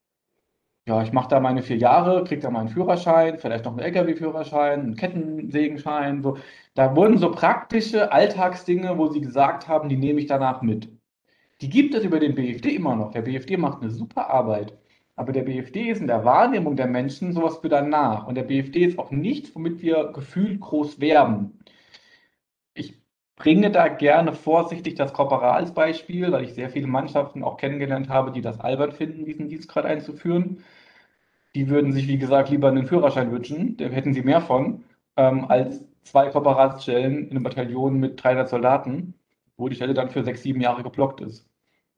ja, 0.86 1.02
ich 1.02 1.12
mache 1.12 1.28
da 1.28 1.40
meine 1.40 1.62
vier 1.62 1.76
Jahre, 1.76 2.24
kriege 2.24 2.40
da 2.40 2.50
meinen 2.50 2.68
Führerschein, 2.68 3.38
vielleicht 3.38 3.64
noch 3.64 3.72
einen 3.72 3.80
Lkw-Führerschein, 3.80 4.80
einen 4.80 4.96
Kettensägenschein. 4.96 6.22
So. 6.22 6.38
Da 6.74 6.96
wurden 6.96 7.18
so 7.18 7.30
praktische 7.30 8.10
Alltagsdinge, 8.12 8.98
wo 8.98 9.08
sie 9.08 9.20
gesagt 9.20 9.68
haben, 9.68 9.88
die 9.88 9.96
nehme 9.96 10.20
ich 10.20 10.26
danach 10.26 10.62
mit. 10.62 10.88
Die 11.60 11.68
gibt 11.68 11.94
es 11.94 12.02
über 12.02 12.18
den 12.18 12.34
BFD 12.34 12.70
immer 12.70 12.96
noch. 12.96 13.10
Der 13.12 13.22
BFD 13.22 13.56
macht 13.56 13.82
eine 13.82 13.90
super 13.90 14.30
Arbeit. 14.30 14.76
Aber 15.16 15.32
der 15.32 15.42
BFD 15.42 15.90
ist 15.90 16.00
in 16.00 16.06
der 16.06 16.24
Wahrnehmung 16.24 16.76
der 16.76 16.86
Menschen 16.86 17.32
sowas 17.34 17.58
für 17.58 17.68
danach. 17.68 18.26
Und 18.26 18.34
der 18.34 18.44
BFD 18.44 18.86
ist 18.86 18.98
auch 18.98 19.10
nichts, 19.10 19.54
womit 19.54 19.82
wir 19.82 20.12
gefühlt 20.12 20.60
groß 20.60 21.00
werben 21.00 21.60
bringe 23.40 23.70
da 23.70 23.88
gerne 23.88 24.34
vorsichtig 24.34 24.96
das 24.96 25.14
Korporal 25.14 25.52
als 25.52 25.72
Beispiel, 25.72 26.30
weil 26.30 26.44
ich 26.44 26.52
sehr 26.52 26.68
viele 26.68 26.86
Mannschaften 26.86 27.42
auch 27.42 27.56
kennengelernt 27.56 28.10
habe, 28.10 28.32
die 28.32 28.42
das 28.42 28.60
albern 28.60 28.92
finden, 28.92 29.24
diesen 29.24 29.48
Dienstgrad 29.48 29.86
einzuführen. 29.86 30.62
Die 31.54 31.70
würden 31.70 31.92
sich, 31.92 32.06
wie 32.06 32.18
gesagt, 32.18 32.50
lieber 32.50 32.68
einen 32.68 32.86
Führerschein 32.86 33.32
wünschen, 33.32 33.78
da 33.78 33.86
hätten 33.86 34.12
sie 34.12 34.20
mehr 34.20 34.42
von, 34.42 34.84
ähm, 35.16 35.46
als 35.48 35.82
zwei 36.02 36.28
Korporatsstellen 36.28 37.24
in 37.24 37.30
einem 37.30 37.42
Bataillon 37.42 37.98
mit 37.98 38.22
300 38.22 38.48
Soldaten, 38.50 39.14
wo 39.56 39.70
die 39.70 39.76
Stelle 39.76 39.94
dann 39.94 40.10
für 40.10 40.22
sechs, 40.22 40.42
sieben 40.42 40.60
Jahre 40.60 40.82
geblockt 40.82 41.22
ist. 41.22 41.48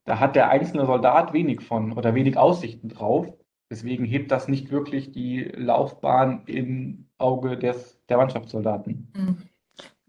Da 0.04 0.20
hat 0.20 0.37
der 0.37 0.49
einzelne 0.49 0.87
Soldat 0.87 1.32
wenig 1.32 1.61
von 1.61 1.92
oder 1.92 2.14
wenig 2.14 2.37
Aussichten 2.37 2.88
drauf. 2.88 3.26
Deswegen 3.68 4.04
hebt 4.04 4.30
das 4.30 4.46
nicht 4.46 4.70
wirklich 4.70 5.11
die 5.11 5.42
Laufbahn 5.42 6.42
im 6.46 7.08
Auge 7.18 7.58
des, 7.58 8.00
der 8.08 8.18
Mannschaftssoldaten. 8.18 9.12
Mhm. 9.16 9.37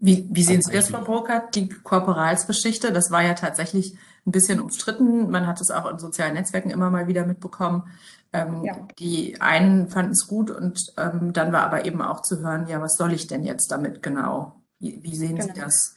Wie, 0.04 0.28
wie 0.30 0.42
sehen 0.42 0.60
Sie 0.60 0.72
das, 0.72 0.90
Frau 0.90 1.00
Burkhardt, 1.00 1.54
die 1.54 1.68
Korporalsgeschichte? 1.68 2.92
Das 2.92 3.10
war 3.10 3.22
ja 3.22 3.34
tatsächlich 3.34 3.96
ein 4.26 4.32
bisschen 4.32 4.60
umstritten. 4.60 5.30
Man 5.30 5.46
hat 5.46 5.60
es 5.60 5.70
auch 5.70 5.90
in 5.90 5.98
sozialen 5.98 6.34
Netzwerken 6.34 6.70
immer 6.70 6.90
mal 6.90 7.06
wieder 7.06 7.24
mitbekommen. 7.24 7.84
Ähm, 8.32 8.64
ja. 8.64 8.76
Die 8.98 9.40
einen 9.40 9.88
fanden 9.88 10.12
es 10.12 10.26
gut 10.26 10.50
und 10.50 10.92
ähm, 10.98 11.32
dann 11.32 11.52
war 11.52 11.62
aber 11.62 11.86
eben 11.86 12.02
auch 12.02 12.20
zu 12.20 12.40
hören, 12.40 12.66
ja, 12.68 12.80
was 12.80 12.96
soll 12.96 13.12
ich 13.12 13.26
denn 13.28 13.44
jetzt 13.44 13.68
damit 13.70 14.02
genau? 14.02 14.60
Wie, 14.78 15.02
wie 15.02 15.16
sehen 15.16 15.36
genau. 15.36 15.54
Sie 15.54 15.60
das? 15.60 15.96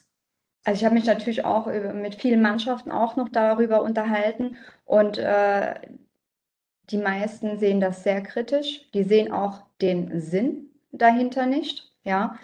Also 0.63 0.77
ich 0.79 0.85
habe 0.85 0.95
mich 0.95 1.05
natürlich 1.05 1.43
auch 1.43 1.67
mit 1.93 2.15
vielen 2.15 2.41
Mannschaften 2.41 2.91
auch 2.91 3.15
noch 3.17 3.29
darüber 3.29 3.81
unterhalten 3.81 4.55
und 4.85 5.17
äh, 5.17 5.75
Die 6.89 6.97
meisten 6.97 7.59
sehen 7.59 7.81
das 7.81 8.03
sehr 8.03 8.21
kritisch. 8.21 8.89
Die 8.93 9.03
sehen 9.03 9.31
auch 9.33 9.63
den 9.81 10.21
Sinn 10.21 10.69
dahinter 10.93 11.45
nicht, 11.45 11.91
ja. 12.03 12.37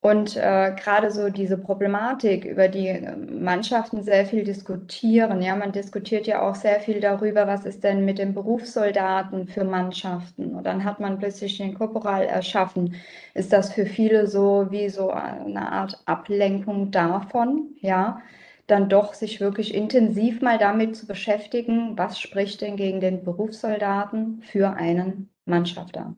Und 0.00 0.36
äh, 0.36 0.76
gerade 0.76 1.10
so 1.10 1.28
diese 1.28 1.58
Problematik, 1.58 2.44
über 2.44 2.68
die 2.68 2.86
äh, 2.86 3.16
Mannschaften 3.16 4.04
sehr 4.04 4.26
viel 4.26 4.44
diskutieren. 4.44 5.42
Ja, 5.42 5.56
man 5.56 5.72
diskutiert 5.72 6.28
ja 6.28 6.40
auch 6.40 6.54
sehr 6.54 6.78
viel 6.78 7.00
darüber, 7.00 7.48
was 7.48 7.64
ist 7.64 7.82
denn 7.82 8.04
mit 8.04 8.18
den 8.18 8.32
Berufssoldaten 8.32 9.48
für 9.48 9.64
Mannschaften? 9.64 10.54
Und 10.54 10.64
dann 10.64 10.84
hat 10.84 11.00
man 11.00 11.18
plötzlich 11.18 11.58
den 11.58 11.74
Korporal 11.74 12.24
erschaffen. 12.26 12.94
Ist 13.34 13.52
das 13.52 13.72
für 13.72 13.86
viele 13.86 14.28
so 14.28 14.68
wie 14.70 14.88
so 14.88 15.10
eine 15.10 15.72
Art 15.72 16.00
Ablenkung 16.06 16.92
davon? 16.92 17.74
Ja, 17.80 18.20
dann 18.68 18.88
doch 18.88 19.14
sich 19.14 19.40
wirklich 19.40 19.74
intensiv 19.74 20.42
mal 20.42 20.58
damit 20.58 20.94
zu 20.94 21.08
beschäftigen, 21.08 21.98
was 21.98 22.20
spricht 22.20 22.60
denn 22.60 22.76
gegen 22.76 23.00
den 23.00 23.24
Berufssoldaten 23.24 24.42
für 24.42 24.70
einen 24.70 25.30
Mannschafter? 25.44 26.14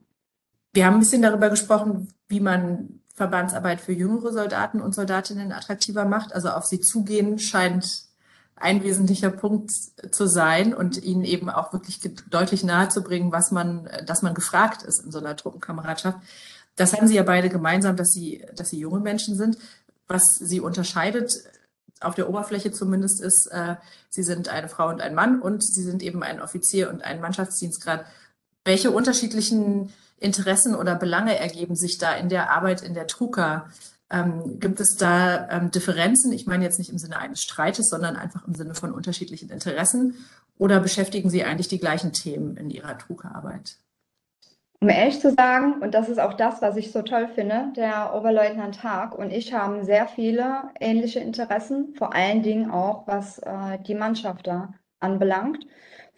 Wir 0.73 0.85
haben 0.85 0.95
ein 0.95 0.99
bisschen 0.99 1.23
darüber 1.23 1.49
gesprochen, 1.49 2.09
wie 2.27 2.39
man 2.39 3.00
Verbandsarbeit 3.21 3.81
für 3.81 3.91
jüngere 3.91 4.33
Soldaten 4.33 4.81
und 4.81 4.95
Soldatinnen 4.95 5.51
attraktiver 5.51 6.05
macht. 6.05 6.33
Also 6.33 6.49
auf 6.49 6.65
sie 6.65 6.79
zugehen 6.79 7.37
scheint 7.37 8.05
ein 8.55 8.83
wesentlicher 8.83 9.29
Punkt 9.29 9.71
zu 10.11 10.25
sein 10.25 10.73
und 10.73 11.03
ihnen 11.03 11.23
eben 11.23 11.47
auch 11.47 11.71
wirklich 11.71 11.99
deutlich 12.31 12.63
nahezubringen, 12.63 13.31
was 13.31 13.51
man, 13.51 13.87
dass 14.07 14.23
man 14.23 14.33
gefragt 14.33 14.81
ist 14.81 15.05
in 15.05 15.11
so 15.11 15.19
einer 15.19 15.35
Truppenkameradschaft. 15.35 16.17
Das 16.75 16.93
haben 16.93 17.07
sie 17.07 17.15
ja 17.15 17.21
beide 17.21 17.49
gemeinsam, 17.49 17.95
dass 17.95 18.11
sie, 18.11 18.43
dass 18.55 18.71
sie 18.71 18.79
junge 18.79 19.01
Menschen 19.01 19.35
sind. 19.35 19.55
Was 20.07 20.23
sie 20.39 20.59
unterscheidet, 20.59 21.43
auf 21.99 22.15
der 22.15 22.27
Oberfläche 22.27 22.71
zumindest, 22.71 23.21
ist, 23.21 23.51
äh, 23.51 23.75
sie 24.09 24.23
sind 24.23 24.49
eine 24.49 24.67
Frau 24.67 24.89
und 24.89 24.99
ein 24.99 25.13
Mann 25.13 25.39
und 25.39 25.63
sie 25.63 25.83
sind 25.83 26.01
eben 26.01 26.23
ein 26.23 26.41
Offizier 26.41 26.89
und 26.89 27.03
ein 27.03 27.21
Mannschaftsdienstgrad. 27.21 28.03
Welche 28.63 28.91
unterschiedlichen 28.91 29.91
Interessen 30.17 30.75
oder 30.75 30.95
Belange 30.95 31.37
ergeben 31.37 31.75
sich 31.75 31.97
da 31.97 32.13
in 32.13 32.29
der 32.29 32.51
Arbeit 32.51 32.81
in 32.81 32.93
der 32.93 33.07
Truka? 33.07 33.69
Ähm, 34.11 34.59
gibt 34.59 34.79
es 34.79 34.97
da 34.97 35.49
ähm, 35.49 35.71
Differenzen? 35.71 36.31
Ich 36.33 36.45
meine 36.45 36.63
jetzt 36.63 36.77
nicht 36.77 36.91
im 36.91 36.97
Sinne 36.97 37.17
eines 37.17 37.41
Streites, 37.41 37.89
sondern 37.89 38.15
einfach 38.15 38.47
im 38.47 38.53
Sinne 38.53 38.75
von 38.75 38.91
unterschiedlichen 38.91 39.49
Interessen. 39.49 40.15
Oder 40.57 40.79
beschäftigen 40.79 41.29
Sie 41.29 41.43
eigentlich 41.43 41.69
die 41.69 41.79
gleichen 41.79 42.13
Themen 42.13 42.57
in 42.57 42.69
Ihrer 42.69 42.97
Truka-Arbeit? 42.97 43.77
Um 44.79 44.89
ehrlich 44.89 45.19
zu 45.19 45.31
sagen, 45.31 45.75
und 45.81 45.93
das 45.93 46.09
ist 46.09 46.19
auch 46.19 46.33
das, 46.33 46.61
was 46.61 46.75
ich 46.75 46.91
so 46.91 47.03
toll 47.03 47.27
finde, 47.27 47.71
der 47.75 48.15
Oberleutnant 48.15 48.83
Haag 48.83 49.15
und 49.15 49.31
ich 49.31 49.53
haben 49.53 49.85
sehr 49.85 50.07
viele 50.07 50.63
ähnliche 50.79 51.19
Interessen, 51.19 51.93
vor 51.95 52.15
allen 52.15 52.41
Dingen 52.41 52.71
auch 52.71 53.05
was 53.05 53.37
äh, 53.39 53.77
die 53.85 53.93
Mannschaft 53.93 54.47
da 54.47 54.73
anbelangt. 54.99 55.67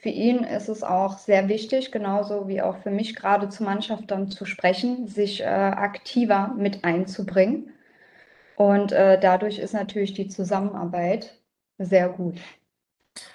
Für 0.04 0.10
ihn 0.10 0.40
ist 0.40 0.68
es 0.68 0.84
auch 0.84 1.18
sehr 1.18 1.48
wichtig, 1.48 1.94
genauso 1.94 2.50
wie 2.50 2.62
auch 2.62 2.76
für 2.80 2.92
mich 2.92 3.16
gerade 3.16 3.48
zur 3.48 3.66
Mannschaft 3.66 4.12
dann 4.12 4.30
zu 4.30 4.44
sprechen, 4.44 5.08
sich 5.08 5.40
äh, 5.40 5.46
aktiver 5.46 6.54
mit 6.58 6.84
einzubringen. 6.84 7.72
Und 8.58 8.92
äh, 8.92 9.18
dadurch 9.18 9.60
ist 9.60 9.74
natürlich 9.74 10.12
die 10.12 10.28
Zusammenarbeit 10.28 11.40
sehr 11.78 12.10
gut. 12.10 12.36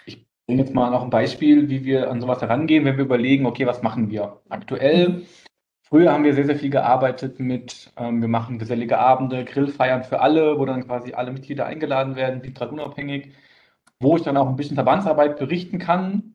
Ich 0.05 0.27
bringe 0.47 0.61
jetzt 0.61 0.75
mal 0.75 0.91
noch 0.91 1.03
ein 1.03 1.09
Beispiel, 1.09 1.71
wie 1.71 1.87
wir 1.87 2.11
an 2.11 2.21
sowas 2.21 2.43
herangehen, 2.43 2.85
wenn 2.85 2.99
wir 2.99 3.05
überlegen, 3.05 3.47
okay, 3.47 3.67
was 3.67 3.83
machen 3.83 4.11
wir 4.11 4.43
aktuell? 4.51 5.23
Früher 5.85 6.13
haben 6.13 6.25
wir 6.25 6.35
sehr, 6.35 6.45
sehr 6.45 6.57
viel 6.57 6.69
gearbeitet 6.69 7.41
mit, 7.41 7.95
ähm, 7.97 8.21
wir 8.21 8.29
machen 8.29 8.59
gesellige 8.59 8.99
Abende, 8.99 9.47
Grillfeiern 9.47 10.05
für 10.05 10.21
alle, 10.21 10.59
wo 10.59 10.67
dann 10.67 10.85
quasi 10.85 11.15
alle 11.15 11.33
Mitglieder 11.33 11.65
eingeladen 11.65 12.15
werden, 12.15 12.43
unabhängig, 12.71 13.33
wo 14.01 14.17
ich 14.17 14.23
dann 14.23 14.37
auch 14.37 14.49
ein 14.51 14.57
bisschen 14.57 14.75
Verbandsarbeit 14.75 15.39
berichten 15.39 15.79
kann, 15.79 16.35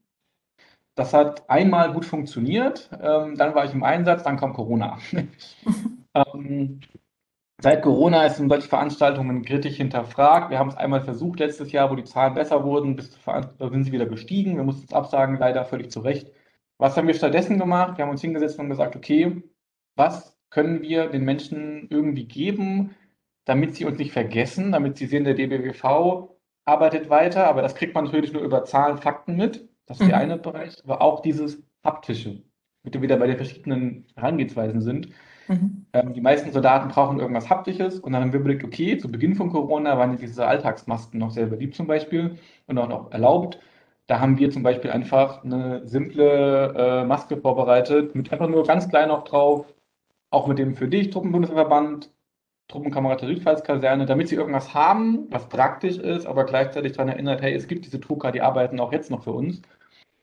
das 0.95 1.13
hat 1.13 1.49
einmal 1.49 1.91
gut 1.93 2.05
funktioniert, 2.05 2.89
ähm, 3.01 3.35
dann 3.35 3.55
war 3.55 3.65
ich 3.65 3.73
im 3.73 3.83
Einsatz, 3.83 4.23
dann 4.23 4.37
kam 4.37 4.53
Corona. 4.53 4.99
ähm, 6.13 6.79
seit 7.61 7.81
Corona 7.81 8.29
sind 8.29 8.49
solche 8.49 8.67
Veranstaltungen 8.67 9.43
kritisch 9.43 9.77
hinterfragt. 9.77 10.51
Wir 10.51 10.59
haben 10.59 10.69
es 10.69 10.77
einmal 10.77 11.01
versucht 11.01 11.39
letztes 11.39 11.71
Jahr, 11.71 11.89
wo 11.89 11.95
die 11.95 12.03
Zahlen 12.03 12.35
besser 12.35 12.63
wurden, 12.63 12.95
bis 12.95 13.17
sind 13.59 13.83
sie 13.83 13.91
wieder 13.91 14.05
gestiegen. 14.05 14.55
Wir 14.55 14.63
mussten 14.63 14.85
es 14.85 14.93
absagen, 14.93 15.39
leider 15.39 15.65
völlig 15.65 15.91
zu 15.91 16.01
Recht. 16.01 16.31
Was 16.77 16.97
haben 16.97 17.07
wir 17.07 17.13
stattdessen 17.13 17.59
gemacht? 17.59 17.97
Wir 17.97 18.05
haben 18.05 18.11
uns 18.11 18.21
hingesetzt 18.21 18.59
und 18.59 18.69
gesagt, 18.69 18.95
okay, 18.95 19.41
was 19.95 20.37
können 20.49 20.81
wir 20.81 21.07
den 21.07 21.23
Menschen 21.23 21.87
irgendwie 21.89 22.25
geben, 22.25 22.95
damit 23.45 23.75
sie 23.75 23.85
uns 23.85 23.97
nicht 23.97 24.11
vergessen, 24.11 24.71
damit 24.71 24.97
sie 24.97 25.07
sehen, 25.07 25.23
der 25.23 25.33
DBWV 25.33 26.29
arbeitet 26.65 27.09
weiter, 27.09 27.47
aber 27.47 27.61
das 27.61 27.75
kriegt 27.75 27.95
man 27.95 28.05
natürlich 28.05 28.33
nur 28.33 28.43
über 28.43 28.63
Zahlen, 28.63 28.97
Fakten 28.97 29.35
mit. 29.35 29.67
Das 29.85 29.99
ist 29.99 30.05
mhm. 30.05 30.09
der 30.09 30.17
eine 30.17 30.37
Bereich, 30.37 30.75
aber 30.83 31.01
auch 31.01 31.21
dieses 31.21 31.61
haptische, 31.83 32.41
mit 32.83 32.93
dem 32.93 33.01
wir 33.01 33.09
wieder 33.09 33.17
bei 33.17 33.27
den 33.27 33.37
verschiedenen 33.37 34.05
Herangehensweisen 34.15 34.81
sind. 34.81 35.09
Mhm. 35.47 35.85
Ähm, 35.93 36.13
die 36.13 36.21
meisten 36.21 36.51
Soldaten 36.51 36.89
brauchen 36.89 37.19
irgendwas 37.19 37.49
Haptisches 37.49 37.99
und 37.99 38.13
dann 38.13 38.21
haben 38.21 38.33
wir 38.33 38.39
überlegt, 38.39 38.63
okay, 38.63 38.97
zu 38.97 39.11
Beginn 39.11 39.35
von 39.35 39.51
Corona 39.51 39.97
waren 39.97 40.17
diese 40.17 40.47
Alltagsmasken 40.47 41.19
noch 41.19 41.31
sehr 41.31 41.47
beliebt 41.47 41.75
zum 41.75 41.87
Beispiel 41.87 42.39
und 42.67 42.77
auch 42.77 42.87
noch 42.87 43.11
erlaubt. 43.11 43.59
Da 44.07 44.19
haben 44.19 44.37
wir 44.37 44.51
zum 44.51 44.63
Beispiel 44.63 44.91
einfach 44.91 45.43
eine 45.43 45.87
simple 45.87 46.73
äh, 46.75 47.05
Maske 47.05 47.37
vorbereitet, 47.37 48.15
mit 48.15 48.31
einfach 48.31 48.49
nur 48.49 48.65
ganz 48.65 48.89
klein 48.89 49.09
noch 49.09 49.23
drauf, 49.23 49.73
auch 50.29 50.47
mit 50.47 50.59
dem 50.59 50.75
für 50.75 50.87
dich 50.87 51.09
Truppenbundesverband, 51.09 52.09
Truppenkamerad 52.67 53.21
der 53.21 53.29
Südpfalzkaserne, 53.29 54.05
damit 54.05 54.29
sie 54.29 54.35
irgendwas 54.35 54.73
haben, 54.73 55.27
was 55.29 55.49
praktisch 55.49 55.97
ist, 55.97 56.25
aber 56.25 56.45
gleichzeitig 56.45 56.93
daran 56.93 57.09
erinnert, 57.09 57.41
hey, 57.41 57.53
es 57.53 57.67
gibt 57.67 57.85
diese 57.85 57.99
Trucker, 57.99 58.31
die 58.31 58.41
arbeiten 58.41 58.79
auch 58.79 58.91
jetzt 58.91 59.11
noch 59.11 59.23
für 59.23 59.33
uns. 59.33 59.61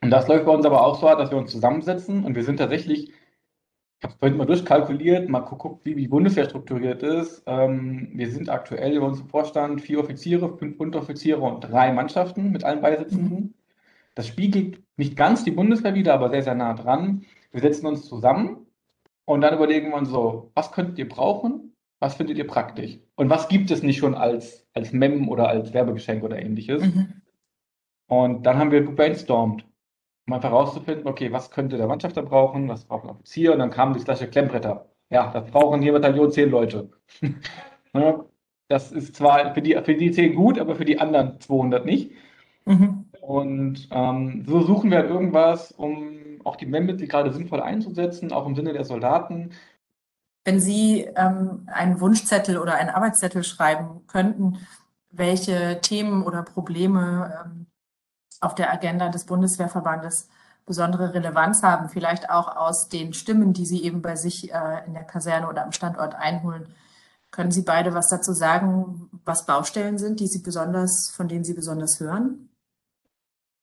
Und 0.02 0.11
das 0.11 0.28
läuft 0.28 0.47
bei 0.47 0.52
uns 0.52 0.64
aber 0.64 0.85
auch 0.85 0.99
so, 1.00 1.06
dass 1.09 1.30
wir 1.30 1.38
uns 1.38 1.52
zusammensetzen 1.52 2.25
und 2.25 2.35
wir 2.35 2.42
sind 2.42 2.56
tatsächlich, 2.56 3.11
ich 3.11 4.04
habe 4.04 4.14
es 4.14 4.18
vorhin 4.18 4.38
mal 4.38 4.47
durchkalkuliert, 4.47 5.28
mal 5.28 5.40
geguckt, 5.40 5.85
wie 5.85 5.94
die 5.94 6.09
Bundeswehr 6.09 6.47
strukturiert 6.47 7.02
ist. 7.02 7.42
Ähm, 7.47 8.09
wir 8.14 8.30
sind 8.30 8.49
aktuell 8.49 8.97
über 8.97 9.06
unserem 9.06 9.28
Vorstand 9.28 9.82
vier 9.82 10.00
Offiziere, 10.00 10.56
fünf 10.56 10.80
Unteroffiziere 10.80 11.40
und 11.40 11.61
drei 11.61 11.92
Mannschaften 11.92 12.50
mit 12.50 12.64
allen 12.64 12.80
Beisitzenden. 12.80 13.38
Mhm. 13.38 13.54
Das 14.14 14.26
spiegelt 14.26 14.82
nicht 14.97 15.16
ganz 15.16 15.44
die 15.44 15.50
Bundeswehr 15.50 15.94
wieder, 15.94 16.14
aber 16.14 16.30
sehr, 16.30 16.42
sehr 16.42 16.54
nah 16.54 16.75
dran. 16.75 17.25
Wir 17.52 17.61
setzen 17.61 17.87
uns 17.87 18.06
zusammen 18.06 18.66
und 19.26 19.42
dann 19.42 19.54
überlegen 19.54 19.90
wir 19.90 19.97
uns 19.97 20.09
so, 20.09 20.50
was 20.54 20.73
könntet 20.73 20.99
ihr 20.99 21.09
brauchen? 21.09 21.70
Was 22.00 22.14
findet 22.14 22.38
ihr 22.38 22.47
praktisch? 22.47 22.99
Und 23.14 23.30
was 23.30 23.49
gibt 23.49 23.71
es 23.71 23.83
nicht 23.83 23.99
schon 23.99 24.14
als, 24.14 24.66
als 24.75 24.92
Mem 24.92 25.28
oder 25.28 25.49
als 25.49 25.73
Werbegeschenk 25.73 26.23
oder 26.25 26.38
ähnliches? 26.38 26.83
Mhm. 26.83 27.23
Und 28.09 28.45
dann 28.45 28.59
haben 28.59 28.71
wir 28.71 28.83
gebrainstormt 28.83 29.64
um 30.30 30.35
einfach 30.35 30.50
herauszufinden, 30.50 31.09
okay, 31.09 31.33
was 31.33 31.50
könnte 31.50 31.76
der 31.76 31.88
Mannschafter 31.88 32.23
brauchen, 32.23 32.69
was 32.69 32.85
braucht 32.85 33.04
ein 33.04 33.11
Offizier 33.11 33.52
und 33.52 33.59
dann 33.59 33.71
kamen 33.71 33.95
die 33.95 34.04
gleiche 34.04 34.28
Klemmbretter. 34.28 34.87
Ja, 35.11 35.30
das 35.33 35.50
brauchen 35.50 35.83
hier 35.83 35.92
Bataillon 35.92 36.30
zehn 36.30 36.50
Leute. 36.50 36.90
das 38.69 38.92
ist 38.92 39.16
zwar 39.16 39.54
für 39.54 39.62
die, 39.62 39.76
für 39.83 39.95
die 39.95 40.12
zehn 40.12 40.37
gut, 40.37 40.59
aber 40.59 40.76
für 40.76 40.85
die 40.85 41.00
anderen 41.00 41.40
200 41.40 41.85
nicht. 41.85 42.12
Mhm. 42.64 43.07
Und 43.21 43.88
ähm, 43.90 44.45
so 44.47 44.61
suchen 44.61 44.90
wir 44.90 44.99
halt 44.99 45.11
irgendwas, 45.11 45.73
um 45.73 46.40
auch 46.45 46.57
die 46.57 46.66
Memmittel 46.66 47.09
gerade 47.09 47.33
sinnvoll 47.33 47.61
einzusetzen, 47.61 48.33
auch 48.33 48.47
im 48.47 48.54
Sinne 48.54 48.73
der 48.73 48.85
Soldaten. 48.85 49.50
Wenn 50.44 50.61
Sie 50.61 51.02
ähm, 51.16 51.66
einen 51.66 52.00
Wunschzettel 52.00 52.59
oder 52.59 52.75
einen 52.75 52.90
Arbeitszettel 52.90 53.44
schreiben 53.44 54.06
könnten, 54.06 54.66
welche 55.11 55.80
Themen 55.80 56.23
oder 56.23 56.42
Probleme 56.42 57.44
ähm, 57.44 57.66
auf 58.40 58.54
der 58.54 58.73
Agenda 58.73 59.09
des 59.09 59.25
Bundeswehrverbandes 59.25 60.28
besondere 60.66 61.14
Relevanz 61.14 61.62
haben, 61.62 61.88
vielleicht 61.88 62.30
auch 62.30 62.56
aus 62.56 62.88
den 62.88 63.12
Stimmen, 63.12 63.52
die 63.52 63.66
Sie 63.66 63.82
eben 63.82 64.02
bei 64.02 64.16
sich 64.16 64.52
äh, 64.52 64.87
in 64.87 64.94
der 64.94 65.04
Kaserne 65.04 65.49
oder 65.49 65.64
am 65.64 65.73
Standort 65.73 66.14
einholen. 66.14 66.75
Können 67.30 67.50
Sie 67.50 67.62
beide 67.62 67.94
was 67.94 68.09
dazu 68.09 68.32
sagen, 68.32 69.11
was 69.25 69.47
Baustellen 69.47 69.99
sind, 69.99 70.20
die 70.20 70.26
Sie 70.26 70.40
besonders, 70.40 71.11
von 71.11 71.28
denen 71.28 71.44
Sie 71.44 71.54
besonders 71.54 72.00
hören? 72.00 72.50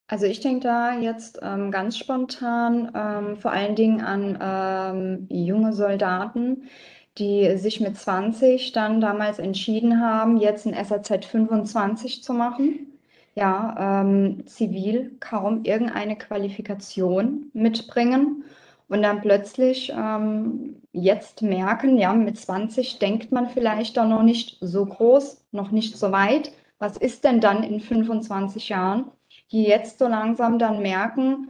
Also 0.07 0.25
ich 0.25 0.39
denke 0.39 0.61
da 0.61 0.97
jetzt 0.99 1.39
ähm, 1.41 1.71
ganz 1.71 1.97
spontan 1.97 2.91
ähm, 2.95 3.37
vor 3.37 3.51
allen 3.51 3.75
Dingen 3.75 4.01
an 4.01 4.37
ähm, 4.41 5.27
junge 5.29 5.73
Soldaten, 5.73 6.69
die 7.17 7.57
sich 7.57 7.81
mit 7.81 7.97
20 7.97 8.71
dann 8.71 9.01
damals 9.01 9.39
entschieden 9.39 10.01
haben, 10.01 10.37
jetzt 10.37 10.65
ein 10.65 10.73
SAZ 10.85 11.25
25 11.25 12.23
zu 12.23 12.33
machen 12.33 12.97
ja, 13.37 14.01
ähm, 14.01 14.47
zivil 14.47 15.15
kaum 15.19 15.63
irgendeine 15.63 16.17
Qualifikation 16.17 17.51
mitbringen 17.53 18.43
und 18.87 19.03
dann 19.03 19.21
plötzlich 19.21 19.91
ähm, 19.95 20.81
jetzt 20.91 21.43
merken, 21.43 21.97
ja, 21.97 22.13
mit 22.13 22.39
20 22.39 22.97
denkt 22.97 23.31
man 23.31 23.49
vielleicht 23.49 23.97
doch 23.97 24.07
noch 24.07 24.23
nicht 24.23 24.57
so 24.61 24.85
groß, 24.87 25.45
noch 25.51 25.69
nicht 25.71 25.97
so 25.97 26.11
weit. 26.11 26.51
Was 26.79 26.97
ist 26.97 27.23
denn 27.25 27.39
dann 27.39 27.61
in 27.63 27.79
25 27.79 28.69
Jahren, 28.69 29.11
die 29.51 29.63
jetzt 29.63 29.99
so 29.99 30.07
langsam 30.07 30.59
dann 30.59 30.81
merken, 30.81 31.49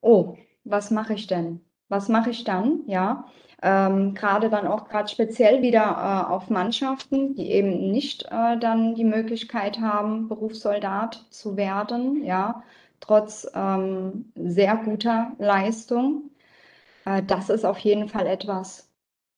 oh, 0.00 0.36
was 0.64 0.90
mache 0.90 1.14
ich 1.14 1.26
denn? 1.26 1.60
Was 1.88 2.08
mache 2.08 2.30
ich 2.30 2.44
dann? 2.44 2.82
Ja, 2.86 3.26
ähm, 3.62 4.14
gerade 4.14 4.50
dann 4.50 4.66
auch 4.66 4.88
gerade 4.88 5.08
speziell 5.08 5.62
wieder 5.62 5.82
äh, 6.28 6.32
auf 6.32 6.50
Mannschaften, 6.50 7.34
die 7.34 7.50
eben 7.50 7.90
nicht 7.90 8.24
äh, 8.30 8.58
dann 8.58 8.94
die 8.94 9.04
Möglichkeit 9.04 9.80
haben, 9.80 10.28
Berufssoldat 10.28 11.26
zu 11.30 11.56
werden, 11.56 12.22
ja, 12.24 12.62
trotz 13.00 13.46
ähm, 13.54 14.32
sehr 14.34 14.76
guter 14.76 15.32
Leistung. 15.38 16.30
Äh, 17.06 17.22
das 17.24 17.50
ist 17.50 17.64
auf 17.64 17.78
jeden 17.78 18.08
Fall 18.08 18.26
etwas, 18.26 18.90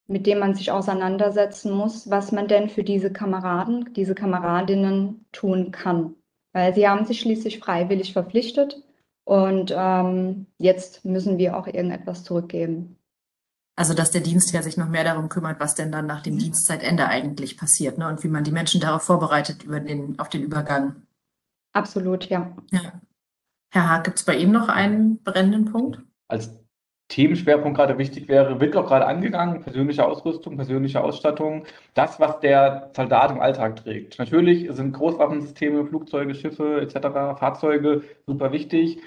mit 0.07 0.27
dem 0.27 0.39
man 0.39 0.55
sich 0.55 0.71
auseinandersetzen 0.71 1.71
muss, 1.73 2.09
was 2.09 2.31
man 2.31 2.47
denn 2.47 2.69
für 2.69 2.83
diese 2.83 3.11
Kameraden, 3.13 3.93
diese 3.93 4.15
Kameradinnen 4.15 5.25
tun 5.31 5.71
kann. 5.71 6.15
Weil 6.59 6.75
sie 6.75 6.89
haben 6.89 7.05
sich 7.05 7.21
schließlich 7.21 7.59
freiwillig 7.59 8.11
verpflichtet 8.11 8.83
und 9.23 9.73
ähm, 9.73 10.45
jetzt 10.57 11.05
müssen 11.05 11.37
wir 11.37 11.55
auch 11.55 11.67
irgendetwas 11.67 12.25
zurückgeben. 12.25 12.97
Also, 13.77 13.93
dass 13.93 14.11
der 14.11 14.19
Dienstherr 14.19 14.61
sich 14.61 14.75
noch 14.75 14.89
mehr 14.89 15.05
darum 15.05 15.29
kümmert, 15.29 15.61
was 15.61 15.75
denn 15.75 15.89
dann 15.89 16.05
nach 16.05 16.21
dem 16.21 16.37
Dienstzeitende 16.37 17.07
eigentlich 17.07 17.55
passiert 17.55 17.97
ne? 17.97 18.09
und 18.09 18.25
wie 18.25 18.27
man 18.27 18.43
die 18.43 18.51
Menschen 18.51 18.81
darauf 18.81 19.03
vorbereitet 19.03 19.63
über 19.63 19.79
den, 19.79 20.19
auf 20.19 20.27
den 20.27 20.43
Übergang. 20.43 21.03
Absolut, 21.71 22.25
ja. 22.25 22.53
ja. 22.71 22.99
Herr 23.71 23.89
Haag, 23.89 24.03
gibt 24.03 24.19
es 24.19 24.25
bei 24.25 24.35
Ihnen 24.35 24.51
noch 24.51 24.67
einen 24.67 25.23
brennenden 25.23 25.71
Punkt? 25.71 26.01
Als 26.27 26.58
Themenschwerpunkt 27.09 27.77
gerade 27.77 27.97
wichtig 27.97 28.27
wäre, 28.29 28.61
wird 28.61 28.75
auch 28.75 28.87
gerade 28.87 29.05
angegangen, 29.07 29.61
persönliche 29.61 30.05
Ausrüstung, 30.05 30.55
persönliche 30.55 31.03
Ausstattung, 31.03 31.65
das, 31.95 32.19
was 32.19 32.39
der 32.39 32.91
Soldat 32.95 33.31
im 33.31 33.41
Alltag 33.41 33.77
trägt. 33.77 34.19
Natürlich 34.19 34.69
sind 34.71 34.93
Großwaffensysteme, 34.93 35.85
Flugzeuge, 35.85 36.35
Schiffe 36.35 36.81
etc., 36.81 37.37
Fahrzeuge 37.39 38.03
super 38.27 38.51
wichtig, 38.51 38.99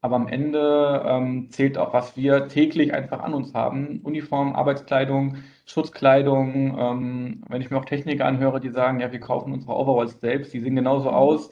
aber 0.00 0.16
am 0.16 0.28
Ende 0.28 1.02
ähm, 1.06 1.50
zählt 1.50 1.76
auch, 1.76 1.92
was 1.92 2.16
wir 2.16 2.48
täglich 2.48 2.94
einfach 2.94 3.20
an 3.20 3.34
uns 3.34 3.52
haben. 3.54 4.00
Uniform, 4.04 4.54
Arbeitskleidung, 4.54 5.38
Schutzkleidung. 5.66 6.78
Ähm, 6.78 7.44
wenn 7.48 7.60
ich 7.60 7.70
mir 7.70 7.78
auch 7.78 7.84
Techniker 7.84 8.24
anhöre, 8.26 8.60
die 8.60 8.70
sagen, 8.70 9.00
ja, 9.00 9.10
wir 9.10 9.20
kaufen 9.20 9.52
unsere 9.52 9.74
Overalls 9.74 10.20
selbst, 10.20 10.52
die 10.54 10.60
sehen 10.60 10.76
genauso 10.76 11.10
aus 11.10 11.50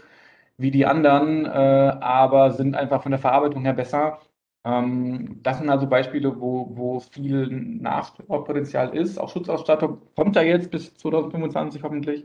wie 0.58 0.70
die 0.70 0.86
anderen, 0.86 1.44
äh, 1.44 1.48
aber 1.48 2.52
sind 2.52 2.76
einfach 2.76 3.02
von 3.02 3.12
der 3.12 3.18
Verarbeitung 3.20 3.64
her 3.64 3.74
besser. 3.74 4.20
Ähm, 4.66 5.40
das 5.42 5.58
sind 5.58 5.70
also 5.70 5.86
Beispiele, 5.88 6.40
wo, 6.40 6.76
wo 6.76 7.00
viel 7.00 7.48
Nachbaupotenzial 7.48 8.96
ist. 8.96 9.18
Auch 9.18 9.30
Schutzausstattung 9.30 10.02
kommt 10.16 10.34
da 10.36 10.42
jetzt 10.42 10.70
bis 10.72 10.94
2025 10.96 11.82
hoffentlich. 11.84 12.24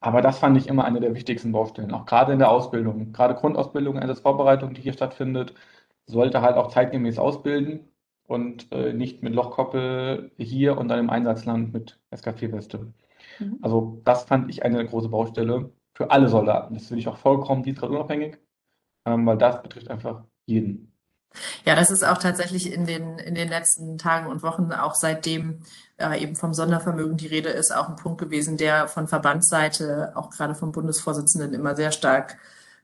Aber 0.00 0.22
das 0.22 0.38
fand 0.38 0.56
ich 0.56 0.68
immer 0.68 0.84
eine 0.84 1.00
der 1.00 1.14
wichtigsten 1.14 1.52
Baustellen, 1.52 1.92
auch 1.92 2.06
gerade 2.06 2.32
in 2.32 2.38
der 2.38 2.50
Ausbildung. 2.50 3.12
Gerade 3.12 3.34
Grundausbildung, 3.34 3.98
Einsatzvorbereitung, 3.98 4.74
die 4.74 4.82
hier 4.82 4.92
stattfindet, 4.94 5.54
sollte 6.06 6.42
halt 6.42 6.56
auch 6.56 6.68
zeitgemäß 6.68 7.18
ausbilden 7.18 7.88
und 8.26 8.72
äh, 8.72 8.92
nicht 8.94 9.22
mit 9.22 9.34
Lochkoppel 9.34 10.32
hier 10.38 10.78
und 10.78 10.88
dann 10.88 11.00
im 11.00 11.10
Einsatzland 11.10 11.72
mit 11.72 12.00
SK4-Weste. 12.12 12.92
Mhm. 13.40 13.58
Also 13.62 14.00
das 14.04 14.24
fand 14.24 14.50
ich 14.50 14.62
eine 14.64 14.84
große 14.86 15.08
Baustelle 15.10 15.72
für 15.94 16.10
alle 16.10 16.28
Soldaten. 16.28 16.74
Das 16.74 16.88
finde 16.88 17.00
ich 17.00 17.08
auch 17.08 17.18
vollkommen 17.18 17.62
dienstgradunabhängig, 17.62 18.38
ähm, 19.06 19.26
weil 19.26 19.38
das 19.38 19.62
betrifft 19.62 19.90
einfach 19.90 20.24
jeden. 20.46 20.92
Ja, 21.64 21.74
das 21.74 21.90
ist 21.90 22.04
auch 22.04 22.18
tatsächlich 22.18 22.72
in 22.72 22.86
den, 22.86 23.18
in 23.18 23.34
den 23.34 23.48
letzten 23.48 23.98
Tagen 23.98 24.26
und 24.26 24.42
Wochen, 24.42 24.72
auch 24.72 24.94
seitdem 24.94 25.60
äh, 25.98 26.20
eben 26.20 26.36
vom 26.36 26.54
Sondervermögen 26.54 27.16
die 27.16 27.26
Rede 27.26 27.50
ist, 27.50 27.74
auch 27.74 27.88
ein 27.88 27.96
Punkt 27.96 28.20
gewesen, 28.20 28.56
der 28.56 28.88
von 28.88 29.08
Verbandsseite, 29.08 30.12
auch 30.14 30.30
gerade 30.30 30.54
vom 30.54 30.72
Bundesvorsitzenden, 30.72 31.54
immer 31.54 31.76
sehr 31.76 31.92
stark 31.92 32.38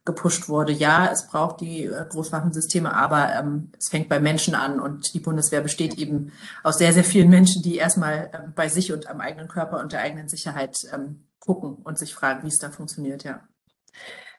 gepusht 0.05 0.47
wurde. 0.47 0.71
Ja, 0.71 1.09
es 1.11 1.27
braucht 1.27 1.61
die 1.61 1.85
äh, 1.85 2.05
Großwaffensysteme, 2.07 2.93
aber 2.93 3.33
ähm, 3.33 3.71
es 3.77 3.89
fängt 3.89 4.07
bei 4.07 4.19
Menschen 4.19 4.53
an 4.53 4.79
und 4.79 5.13
die 5.13 5.19
Bundeswehr 5.19 5.61
besteht 5.61 5.95
eben 5.95 6.31
aus 6.63 6.77
sehr, 6.77 6.93
sehr 6.93 7.03
vielen 7.03 7.29
Menschen, 7.29 7.63
die 7.63 7.77
erstmal 7.77 8.29
ähm, 8.33 8.53
bei 8.55 8.69
sich 8.69 8.93
und 8.93 9.07
am 9.07 9.19
eigenen 9.19 9.47
Körper 9.47 9.79
und 9.79 9.93
der 9.93 10.01
eigenen 10.01 10.29
Sicherheit 10.29 10.77
ähm, 10.93 11.25
gucken 11.39 11.75
und 11.83 11.97
sich 11.97 12.13
fragen, 12.13 12.43
wie 12.43 12.49
es 12.49 12.59
da 12.59 12.69
funktioniert, 12.69 13.23
ja. 13.23 13.41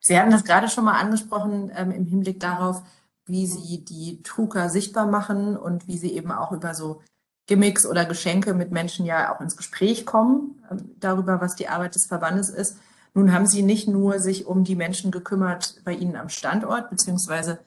Sie 0.00 0.16
hatten 0.16 0.30
das 0.30 0.44
gerade 0.44 0.68
schon 0.68 0.84
mal 0.84 1.00
angesprochen 1.00 1.72
ähm, 1.74 1.90
im 1.90 2.06
Hinblick 2.06 2.38
darauf, 2.38 2.82
wie 3.26 3.46
sie 3.46 3.84
die 3.84 4.22
Truker 4.22 4.68
sichtbar 4.68 5.06
machen 5.06 5.56
und 5.56 5.88
wie 5.88 5.98
sie 5.98 6.12
eben 6.12 6.30
auch 6.32 6.52
über 6.52 6.74
so 6.74 7.02
Gimmicks 7.46 7.86
oder 7.86 8.04
Geschenke 8.04 8.54
mit 8.54 8.72
Menschen 8.72 9.06
ja 9.06 9.34
auch 9.34 9.40
ins 9.40 9.56
Gespräch 9.56 10.06
kommen 10.06 10.62
ähm, 10.70 10.90
darüber, 10.98 11.40
was 11.40 11.56
die 11.56 11.68
Arbeit 11.68 11.94
des 11.94 12.06
Verbandes 12.06 12.48
ist. 12.48 12.78
Nun 13.14 13.32
haben 13.32 13.46
sie 13.46 13.62
nicht 13.62 13.88
nur 13.88 14.18
sich 14.18 14.46
um 14.46 14.64
die 14.64 14.76
Menschen 14.76 15.10
gekümmert 15.10 15.80
bei 15.84 15.92
ihnen 15.92 16.16
am 16.16 16.28
Standort, 16.28 16.90
beziehungsweise 16.90 17.58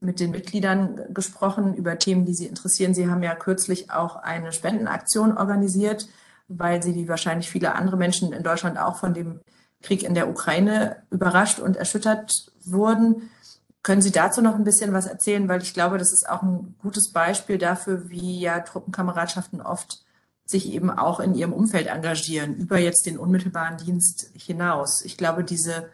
mit 0.00 0.20
den 0.20 0.30
Mitgliedern 0.30 1.00
gesprochen 1.10 1.74
über 1.74 1.98
Themen, 1.98 2.24
die 2.24 2.34
sie 2.34 2.46
interessieren. 2.46 2.94
Sie 2.94 3.08
haben 3.08 3.22
ja 3.22 3.34
kürzlich 3.34 3.90
auch 3.90 4.16
eine 4.16 4.52
Spendenaktion 4.52 5.36
organisiert, 5.36 6.08
weil 6.48 6.82
sie 6.82 6.94
wie 6.94 7.08
wahrscheinlich 7.08 7.50
viele 7.50 7.74
andere 7.74 7.96
Menschen 7.96 8.32
in 8.32 8.42
Deutschland 8.42 8.78
auch 8.78 8.96
von 8.96 9.14
dem 9.14 9.40
Krieg 9.80 10.02
in 10.02 10.14
der 10.14 10.28
Ukraine 10.28 11.02
überrascht 11.10 11.58
und 11.58 11.76
erschüttert 11.76 12.52
wurden. 12.64 13.30
Können 13.82 14.02
Sie 14.02 14.12
dazu 14.12 14.42
noch 14.42 14.54
ein 14.54 14.64
bisschen 14.64 14.92
was 14.92 15.06
erzählen? 15.06 15.48
Weil 15.48 15.62
ich 15.62 15.74
glaube, 15.74 15.98
das 15.98 16.12
ist 16.12 16.28
auch 16.28 16.42
ein 16.42 16.76
gutes 16.80 17.12
Beispiel 17.12 17.58
dafür, 17.58 18.08
wie 18.10 18.40
ja 18.40 18.60
Truppenkameradschaften 18.60 19.60
oft 19.60 20.04
sich 20.44 20.72
eben 20.72 20.90
auch 20.90 21.18
in 21.20 21.34
ihrem 21.34 21.52
Umfeld 21.52 21.86
engagieren, 21.86 22.54
über 22.56 22.78
jetzt 22.78 23.06
den 23.06 23.18
unmittelbaren 23.18 23.78
Dienst 23.78 24.30
hinaus. 24.36 25.02
Ich 25.04 25.16
glaube, 25.16 25.44
diese, 25.44 25.90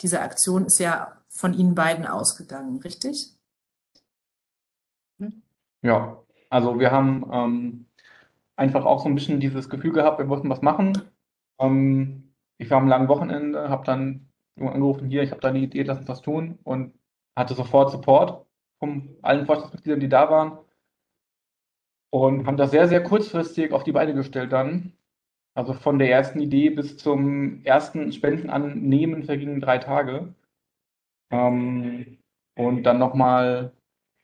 diese 0.00 0.20
Aktion 0.20 0.66
ist 0.66 0.78
ja 0.78 1.16
von 1.28 1.54
Ihnen 1.54 1.74
beiden 1.74 2.06
ausgegangen, 2.06 2.80
richtig? 2.80 3.34
Ja, 5.82 6.22
also 6.50 6.78
wir 6.78 6.90
haben 6.90 7.28
ähm, 7.32 7.86
einfach 8.56 8.84
auch 8.84 9.02
so 9.02 9.08
ein 9.08 9.14
bisschen 9.14 9.40
dieses 9.40 9.68
Gefühl 9.68 9.92
gehabt, 9.92 10.18
wir 10.18 10.28
wollten 10.28 10.50
was 10.50 10.62
machen. 10.62 11.00
Ähm, 11.58 12.34
ich 12.58 12.70
war 12.70 12.78
am 12.78 12.88
langen 12.88 13.08
Wochenende, 13.08 13.70
habe 13.70 13.86
dann 13.86 14.28
angerufen, 14.56 15.08
hier, 15.08 15.22
ich 15.22 15.30
habe 15.30 15.40
da 15.40 15.48
eine 15.48 15.60
Idee, 15.60 15.82
lass 15.82 15.98
uns 15.98 16.08
was 16.08 16.20
tun. 16.20 16.58
Und 16.64 16.92
hatte 17.40 17.54
sofort 17.54 17.90
Support 17.90 18.46
von 18.78 19.16
allen 19.22 19.46
Vorstandsmitgliedern, 19.46 20.00
die 20.00 20.08
da 20.08 20.30
waren. 20.30 20.58
Und 22.12 22.46
haben 22.46 22.56
das 22.56 22.70
sehr, 22.70 22.88
sehr 22.88 23.02
kurzfristig 23.02 23.72
auf 23.72 23.84
die 23.84 23.92
Beine 23.92 24.14
gestellt 24.14 24.52
dann. 24.52 24.92
Also 25.54 25.74
von 25.74 25.98
der 25.98 26.10
ersten 26.10 26.40
Idee 26.40 26.70
bis 26.70 26.96
zum 26.96 27.64
ersten 27.64 28.12
Spendenannehmen 28.12 29.24
vergingen 29.24 29.60
drei 29.60 29.78
Tage. 29.78 30.34
Ähm, 31.30 32.18
und 32.56 32.82
dann 32.82 32.98
nochmal 32.98 33.72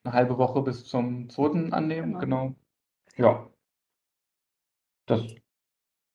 eine 0.04 0.14
halbe 0.14 0.38
Woche 0.38 0.62
bis 0.62 0.84
zum 0.84 1.28
zweiten 1.30 1.72
Annehmen, 1.72 2.18
genau. 2.18 2.54
genau. 3.14 3.40
Ja. 3.40 3.50
Das 5.06 5.22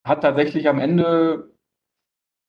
hat 0.05 0.21
tatsächlich 0.21 0.67
am 0.67 0.79
Ende 0.79 1.51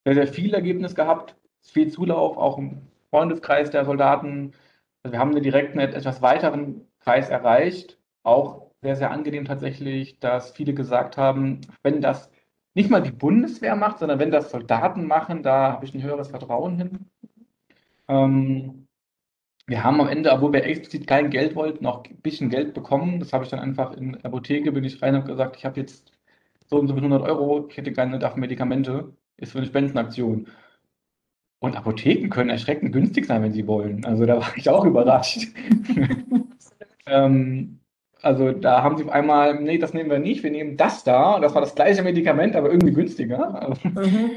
sehr, 0.05 0.15
sehr 0.15 0.27
viel 0.27 0.55
Ergebnis 0.55 0.95
gehabt. 0.95 1.37
Viel 1.63 1.91
Zulauf, 1.91 2.37
auch 2.37 2.59
im 2.59 2.92
Freundeskreis 3.13 3.71
der 3.71 3.85
Soldaten. 3.85 4.53
Also 5.03 5.13
wir 5.13 5.21
haben 5.21 5.33
einen 5.33 5.43
direkten, 5.43 5.79
etwas 5.79 6.23
weiteren 6.23 6.89
Kreis 7.01 7.29
erreicht. 7.29 7.99
Auch 8.23 8.71
sehr, 8.83 8.97
sehr 8.97 9.11
angenehm 9.11 9.45
tatsächlich, 9.45 10.19
dass 10.19 10.53
viele 10.53 10.75
gesagt 10.75 11.17
haben, 11.17 11.61
wenn 11.83 12.01
das 12.01 12.31
nicht 12.75 12.91
mal 12.91 13.03
die 13.03 13.13
Bundeswehr 13.13 13.77
macht, 13.77 13.99
sondern 13.99 14.19
wenn 14.19 14.31
das 14.31 14.51
Soldaten 14.51 15.07
machen, 15.07 15.43
da 15.43 15.73
habe 15.73 15.85
ich 15.85 15.95
ein 15.95 16.03
höheres 16.03 16.29
Vertrauen 16.29 16.79
hin. 16.79 17.11
Ähm, 18.09 18.89
wir 19.67 19.85
haben 19.85 20.01
am 20.01 20.09
Ende, 20.09 20.33
obwohl 20.33 20.53
wir 20.53 20.65
explizit 20.65 21.07
kein 21.07 21.31
Geld 21.31 21.55
wollten, 21.55 21.87
auch 21.87 22.05
ein 22.05 22.17
bisschen 22.23 22.51
Geld 22.51 22.75
bekommen. 22.75 23.21
Das 23.21 23.33
habe 23.33 23.45
ich 23.45 23.51
dann 23.51 23.61
einfach 23.61 23.93
in 23.93 24.13
der 24.13 24.27
Apotheke, 24.27 24.73
bin 24.73 24.85
ich 24.85 25.03
rein 25.03 25.15
und 25.17 25.27
gesagt, 25.27 25.57
ich 25.57 25.65
habe 25.65 25.81
jetzt 25.81 26.13
so 26.67 26.79
und 26.79 26.89
so 26.89 26.95
100 26.95 27.23
Euro, 27.23 27.69
ich 27.69 27.77
hätte 27.77 27.93
gerne 27.93 28.19
dafür 28.19 28.41
Medikamente, 28.41 29.15
ist 29.37 29.53
für 29.53 29.59
eine 29.59 29.67
Spendenaktion. 29.67 30.49
Und 31.63 31.77
Apotheken 31.77 32.29
können 32.29 32.51
erschreckend 32.51 32.93
günstig 32.93 33.25
sein, 33.25 33.41
wenn 33.41 33.53
sie 33.53 33.69
wollen. 33.69 34.05
Also 34.05 34.27
da 34.27 34.39
war 34.39 34.53
ich 34.57 34.69
auch 34.69 34.85
überrascht. 34.85 35.47
ähm, 37.07 37.79
also 38.21 38.51
da 38.51 38.83
haben 38.83 38.97
sie 38.97 39.05
auf 39.05 39.11
einmal, 39.11 39.63
nee, 39.63 39.79
das 39.79 39.95
nehmen 39.95 40.11
wir 40.11 40.19
nicht, 40.19 40.43
wir 40.43 40.51
nehmen 40.51 40.77
das 40.77 41.05
da. 41.05 41.39
Das 41.39 41.55
war 41.55 41.61
das 41.61 41.77
gleiche 41.77 42.03
Medikament, 42.03 42.57
aber 42.57 42.69
irgendwie 42.73 42.93
günstiger. 42.93 43.77
Mhm. 43.85 44.31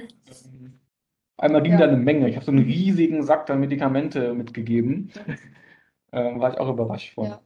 Einmal 1.37 1.63
ging 1.63 1.71
ja. 1.73 1.79
da 1.79 1.87
eine 1.87 1.97
Menge. 1.97 2.29
Ich 2.29 2.35
habe 2.35 2.45
so 2.45 2.51
einen 2.51 2.63
riesigen 2.63 3.23
Sack 3.23 3.49
an 3.49 3.59
Medikamente 3.59 4.35
mitgegeben. 4.35 5.09
äh, 6.11 6.39
war 6.39 6.53
ich 6.53 6.59
auch 6.59 6.69
überrascht 6.69 7.15
von. 7.15 7.25
Ja. 7.25 7.41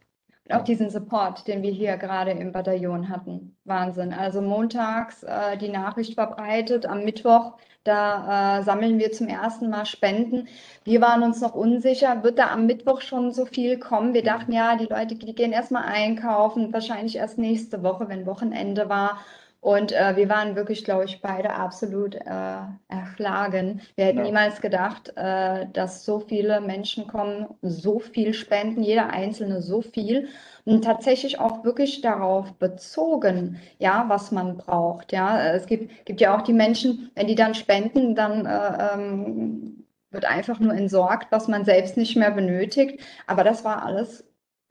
Auch 0.51 0.63
diesen 0.63 0.89
Support, 0.89 1.47
den 1.47 1.61
wir 1.61 1.71
hier 1.71 1.97
gerade 1.97 2.31
im 2.31 2.51
Bataillon 2.51 3.09
hatten. 3.09 3.55
Wahnsinn. 3.65 4.13
Also 4.13 4.41
montags 4.41 5.23
äh, 5.23 5.57
die 5.57 5.69
Nachricht 5.69 6.15
verbreitet, 6.15 6.85
am 6.85 7.03
Mittwoch 7.03 7.53
da 7.83 8.59
äh, 8.59 8.63
sammeln 8.63 8.99
wir 8.99 9.11
zum 9.11 9.27
ersten 9.27 9.69
Mal 9.69 9.85
Spenden. 9.85 10.47
Wir 10.83 11.01
waren 11.01 11.23
uns 11.23 11.41
noch 11.41 11.55
unsicher, 11.55 12.23
wird 12.23 12.37
da 12.37 12.51
am 12.51 12.65
Mittwoch 12.65 13.01
schon 13.01 13.31
so 13.31 13.45
viel 13.45 13.79
kommen? 13.79 14.13
Wir 14.13 14.23
dachten, 14.23 14.51
ja, 14.51 14.75
die 14.75 14.85
Leute, 14.85 15.15
die 15.15 15.33
gehen 15.33 15.53
erstmal 15.53 15.83
einkaufen, 15.83 16.73
wahrscheinlich 16.73 17.15
erst 17.15 17.37
nächste 17.37 17.81
Woche, 17.81 18.09
wenn 18.09 18.25
Wochenende 18.25 18.89
war. 18.89 19.19
Und 19.61 19.91
äh, 19.91 20.15
wir 20.15 20.29
waren 20.29 20.55
wirklich, 20.55 20.85
glaube 20.85 21.03
ich, 21.03 21.21
beide 21.21 21.53
absolut 21.53 22.15
äh, 22.15 22.59
erschlagen. 22.87 23.81
Wir 23.95 24.05
hätten 24.05 24.19
ja. 24.19 24.23
niemals 24.23 24.61
gedacht, 24.61 25.11
äh, 25.17 25.65
dass 25.73 26.05
so 26.05 26.21
viele 26.21 26.61
Menschen 26.61 27.07
kommen, 27.07 27.47
so 27.61 27.99
viel 27.99 28.33
spenden, 28.33 28.83
jeder 28.83 29.09
Einzelne 29.09 29.61
so 29.61 29.81
viel. 29.81 30.29
Und 30.63 30.83
tatsächlich 30.85 31.39
auch 31.39 31.65
wirklich 31.65 31.99
darauf 31.99 32.53
bezogen, 32.53 33.59
ja, 33.79 34.05
was 34.07 34.31
man 34.31 34.57
braucht. 34.57 35.11
Ja, 35.11 35.53
es 35.53 35.65
gibt, 35.65 36.05
gibt 36.05 36.21
ja 36.21 36.37
auch 36.37 36.41
die 36.41 36.53
Menschen, 36.53 37.11
wenn 37.15 37.27
die 37.27 37.35
dann 37.35 37.53
spenden, 37.53 38.15
dann 38.15 38.45
äh, 38.45 38.93
ähm, 38.93 39.85
wird 40.11 40.25
einfach 40.25 40.59
nur 40.61 40.73
entsorgt, 40.73 41.27
was 41.31 41.49
man 41.49 41.65
selbst 41.65 41.97
nicht 41.97 42.15
mehr 42.15 42.31
benötigt. 42.31 43.01
Aber 43.27 43.43
das 43.43 43.65
war 43.65 43.83
alles 43.83 44.25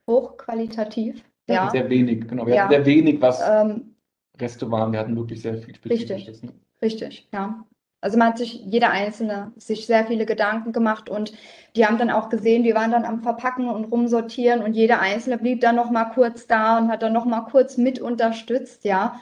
hochqualitativ. 0.09 1.23
Ja, 1.47 1.69
Sehr 1.71 1.89
wenig, 1.91 2.27
genau. 2.27 2.47
Wir 2.47 2.55
Ja. 2.55 2.63
hatten 2.63 2.73
sehr 2.73 2.87
wenig, 2.87 3.21
was 3.21 3.41
ähm, 3.47 3.95
Reste 4.41 4.71
waren. 4.71 4.93
Wir 4.93 5.01
hatten 5.01 5.17
wirklich 5.17 5.43
sehr 5.43 5.59
viel 5.59 5.75
Spezifisches. 5.75 6.43
ne? 6.43 6.53
Richtig, 6.83 7.29
ja. 7.33 7.65
Also 8.01 8.17
man 8.17 8.29
hat 8.29 8.39
sich, 8.39 8.55
jeder 8.65 8.91
Einzelne, 8.91 9.53
sich 9.57 9.87
sehr 9.87 10.07
viele 10.07 10.25
Gedanken 10.25 10.71
gemacht 10.73 11.09
und 11.11 11.33
die 11.75 11.85
haben 11.85 11.99
dann 11.99 12.11
auch 12.11 12.29
gesehen, 12.29 12.63
wir 12.63 12.77
waren 12.77 12.93
dann 12.93 13.05
am 13.05 13.23
Verpacken 13.23 13.69
und 13.69 13.87
rumsortieren 13.87 14.63
und 14.63 14.75
jeder 14.75 15.01
Einzelne 15.01 15.37
blieb 15.37 15.61
dann 15.61 15.75
noch 15.75 15.91
mal 15.91 16.05
kurz 16.05 16.47
da 16.47 16.79
und 16.79 16.89
hat 16.93 17.03
dann 17.03 17.13
noch 17.13 17.25
mal 17.25 17.41
kurz 17.43 17.77
mit 17.77 18.01
unterstützt, 18.01 18.85
ja. 18.85 19.21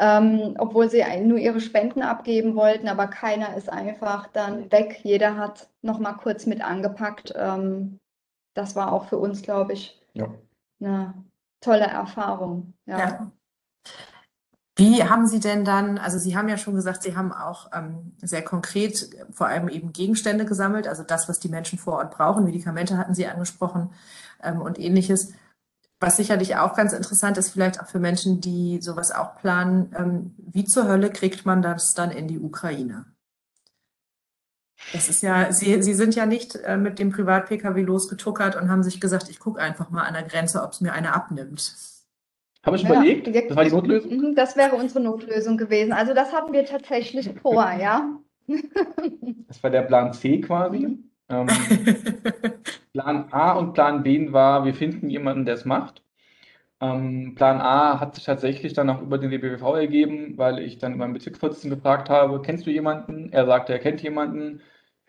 Ähm, 0.00 0.54
obwohl 0.58 0.88
sie 0.90 1.02
nur 1.22 1.38
ihre 1.38 1.60
Spenden 1.60 2.02
abgeben 2.02 2.54
wollten, 2.54 2.86
aber 2.86 3.08
keiner 3.08 3.56
ist 3.56 3.68
einfach 3.68 4.28
dann 4.28 4.70
weg. 4.70 5.00
Jeder 5.02 5.36
hat 5.36 5.68
noch 5.82 5.98
mal 5.98 6.12
kurz 6.12 6.46
mit 6.46 6.60
angepackt. 6.60 7.32
Ähm, 7.34 7.98
das 8.54 8.76
war 8.76 8.92
auch 8.92 9.06
für 9.06 9.18
uns, 9.18 9.42
glaube 9.42 9.72
ich, 9.72 9.98
Ja. 10.12 10.28
eine 10.80 11.14
tolle 11.60 11.86
Erfahrung, 11.86 12.74
ja. 12.86 12.98
Ja. 12.98 13.32
Wie 14.78 15.02
haben 15.02 15.26
Sie 15.26 15.40
denn 15.40 15.64
dann, 15.64 15.98
also 15.98 16.18
Sie 16.18 16.36
haben 16.36 16.48
ja 16.48 16.56
schon 16.56 16.76
gesagt, 16.76 17.02
Sie 17.02 17.16
haben 17.16 17.32
auch 17.32 17.68
ähm, 17.74 18.12
sehr 18.22 18.42
konkret 18.42 19.10
vor 19.32 19.48
allem 19.48 19.68
eben 19.68 19.92
Gegenstände 19.92 20.44
gesammelt, 20.44 20.86
also 20.86 21.02
das, 21.02 21.28
was 21.28 21.40
die 21.40 21.48
Menschen 21.48 21.80
vor 21.80 21.94
Ort 21.94 22.12
brauchen. 22.12 22.44
Medikamente 22.44 22.96
hatten 22.96 23.12
Sie 23.12 23.26
angesprochen 23.26 23.90
ähm, 24.40 24.60
und 24.62 24.78
ähnliches. 24.78 25.32
Was 25.98 26.16
sicherlich 26.16 26.54
auch 26.54 26.76
ganz 26.76 26.92
interessant 26.92 27.36
ist, 27.38 27.50
vielleicht 27.50 27.80
auch 27.80 27.88
für 27.88 27.98
Menschen, 27.98 28.40
die 28.40 28.80
sowas 28.80 29.10
auch 29.10 29.34
planen, 29.34 29.92
ähm, 29.98 30.34
wie 30.38 30.64
zur 30.64 30.86
Hölle 30.86 31.10
kriegt 31.10 31.44
man 31.44 31.60
das 31.60 31.92
dann 31.94 32.12
in 32.12 32.28
die 32.28 32.38
Ukraine? 32.38 33.06
Das 34.92 35.08
ist 35.08 35.22
ja, 35.22 35.50
Sie, 35.50 35.82
Sie 35.82 35.94
sind 35.94 36.14
ja 36.14 36.24
nicht 36.24 36.54
äh, 36.54 36.76
mit 36.76 37.00
dem 37.00 37.10
Privat-Pkw 37.10 37.82
losgetuckert 37.82 38.54
und 38.54 38.70
haben 38.70 38.84
sich 38.84 39.00
gesagt, 39.00 39.28
ich 39.28 39.40
gucke 39.40 39.60
einfach 39.60 39.90
mal 39.90 40.04
an 40.04 40.14
der 40.14 40.22
Grenze, 40.22 40.62
ob 40.62 40.70
es 40.70 40.80
mir 40.80 40.92
einer 40.92 41.16
abnimmt. 41.16 41.74
Habe 42.64 42.76
ich 42.76 42.82
Ja, 42.82 42.90
überlegt? 42.90 43.32
wir- 43.32 43.48
Das 43.48 43.56
war 43.56 43.64
die 43.64 43.70
Notlösung? 43.70 44.16
Mhm, 44.16 44.34
Das 44.34 44.56
wäre 44.56 44.76
unsere 44.76 45.00
Notlösung 45.00 45.56
gewesen. 45.56 45.92
Also 45.92 46.14
das 46.14 46.32
hatten 46.32 46.52
wir 46.52 46.64
tatsächlich 46.64 47.30
vor, 47.40 47.70
ja. 47.80 48.18
Das 49.48 49.62
war 49.62 49.70
der 49.70 49.82
Plan 49.82 50.12
C 50.12 50.40
quasi. 50.40 50.78
Mhm. 50.78 51.04
Ähm, 51.30 51.48
Plan 52.92 53.26
A 53.30 53.52
und 53.52 53.74
Plan 53.74 54.02
B 54.02 54.32
war, 54.32 54.64
wir 54.64 54.74
finden 54.74 55.08
jemanden, 55.10 55.44
der 55.44 55.54
es 55.54 55.64
macht. 55.64 56.02
Ähm, 56.80 57.34
Plan 57.34 57.60
A 57.60 58.00
hat 58.00 58.14
sich 58.14 58.24
tatsächlich 58.24 58.72
dann 58.72 58.88
auch 58.90 59.02
über 59.02 59.18
den 59.18 59.30
DBWV 59.30 59.76
ergeben, 59.76 60.34
weil 60.36 60.60
ich 60.60 60.78
dann 60.78 60.96
meinen 60.96 61.12
Bezirksvorsitzenden 61.12 61.78
gefragt 61.78 62.08
habe, 62.08 62.40
kennst 62.42 62.66
du 62.66 62.70
jemanden? 62.70 63.32
Er 63.32 63.46
sagte, 63.46 63.72
er 63.72 63.78
kennt 63.78 64.02
jemanden. 64.02 64.60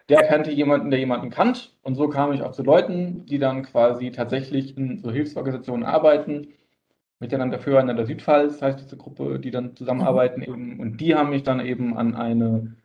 Der 0.10 0.24
kannte 0.24 0.52
jemanden, 0.52 0.90
der 0.90 1.00
jemanden 1.00 1.30
kannt. 1.30 1.76
Und 1.84 1.94
so 1.96 2.10
kam 2.10 2.34
ich 2.34 2.42
auch 2.42 2.52
zu 2.52 2.64
Leuten, 2.64 3.26
die 3.28 3.38
dann 3.40 3.64
quasi 3.64 4.12
tatsächlich 4.12 4.76
in 4.78 5.00
so 5.04 5.12
Hilfsorganisationen 5.12 5.86
arbeiten. 5.86 6.48
Miteinander 7.20 7.60
füreinander 7.60 8.06
Südpfalz 8.06 8.62
heißt 8.62 8.80
diese 8.80 8.98
Gruppe, 8.98 9.40
die 9.40 9.52
dann 9.52 9.76
zusammenarbeiten 9.76 10.42
eben. 10.42 10.80
Und 10.80 11.02
die 11.02 11.16
haben 11.16 11.32
mich 11.32 11.44
dann 11.44 11.60
eben 11.60 11.98
an 11.98 12.16
eine 12.16 12.76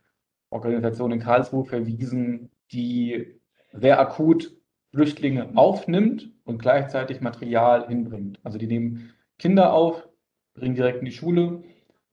Organisation 0.50 1.12
in 1.12 1.20
Karlsruhe 1.20 1.64
verwiesen, 1.64 2.50
die 2.72 3.40
sehr 3.72 4.00
akut 4.00 4.56
Flüchtlinge 4.90 5.50
aufnimmt 5.56 6.32
und 6.44 6.58
gleichzeitig 6.58 7.20
Material 7.20 7.86
hinbringt. 7.88 8.38
Also 8.42 8.58
die 8.58 8.66
nehmen 8.66 9.12
Kinder 9.38 9.72
auf, 9.72 10.08
bringen 10.54 10.76
direkt 10.76 11.00
in 11.00 11.06
die 11.06 11.12
Schule 11.12 11.62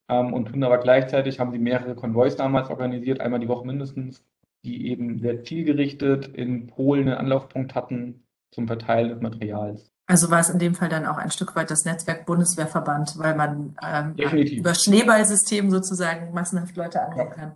ähm, 0.09 0.33
und 0.33 0.49
tun 0.49 0.63
aber 0.63 0.79
gleichzeitig, 0.79 1.39
haben 1.39 1.51
sie 1.51 1.59
mehrere 1.59 1.95
Konvois 1.95 2.35
damals 2.35 2.69
organisiert, 2.69 3.19
einmal 3.19 3.39
die 3.39 3.47
Woche 3.47 3.65
mindestens, 3.65 4.25
die 4.63 4.89
eben 4.89 5.19
sehr 5.19 5.43
zielgerichtet 5.43 6.27
in 6.27 6.67
Polen 6.67 7.07
einen 7.07 7.17
Anlaufpunkt 7.17 7.75
hatten 7.75 8.23
zum 8.51 8.67
Verteilen 8.67 9.09
des 9.09 9.21
Materials. 9.21 9.91
Also 10.07 10.29
war 10.29 10.39
es 10.39 10.49
in 10.49 10.59
dem 10.59 10.75
Fall 10.75 10.89
dann 10.89 11.05
auch 11.05 11.17
ein 11.17 11.31
Stück 11.31 11.55
weit 11.55 11.71
das 11.71 11.85
Netzwerk 11.85 12.25
Bundeswehrverband, 12.25 13.17
weil 13.17 13.35
man 13.35 13.75
ähm, 13.81 14.15
über 14.15 14.73
Schneeballsystem 14.73 15.71
sozusagen 15.71 16.33
massenhaft 16.33 16.75
Leute 16.75 17.01
annehmen 17.01 17.31
kann. 17.31 17.51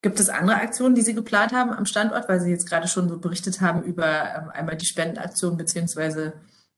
Gibt 0.00 0.18
es 0.18 0.28
andere 0.28 0.56
Aktionen, 0.56 0.94
die 0.94 1.02
Sie 1.02 1.14
geplant 1.14 1.52
haben 1.52 1.70
am 1.70 1.86
Standort, 1.86 2.28
weil 2.28 2.40
Sie 2.40 2.50
jetzt 2.50 2.68
gerade 2.68 2.88
schon 2.88 3.08
so 3.08 3.18
berichtet 3.18 3.60
haben 3.60 3.82
über 3.82 4.06
ähm, 4.06 4.50
einmal 4.52 4.76
die 4.76 4.86
Spendenaktion 4.86 5.56
beziehungsweise 5.56 6.32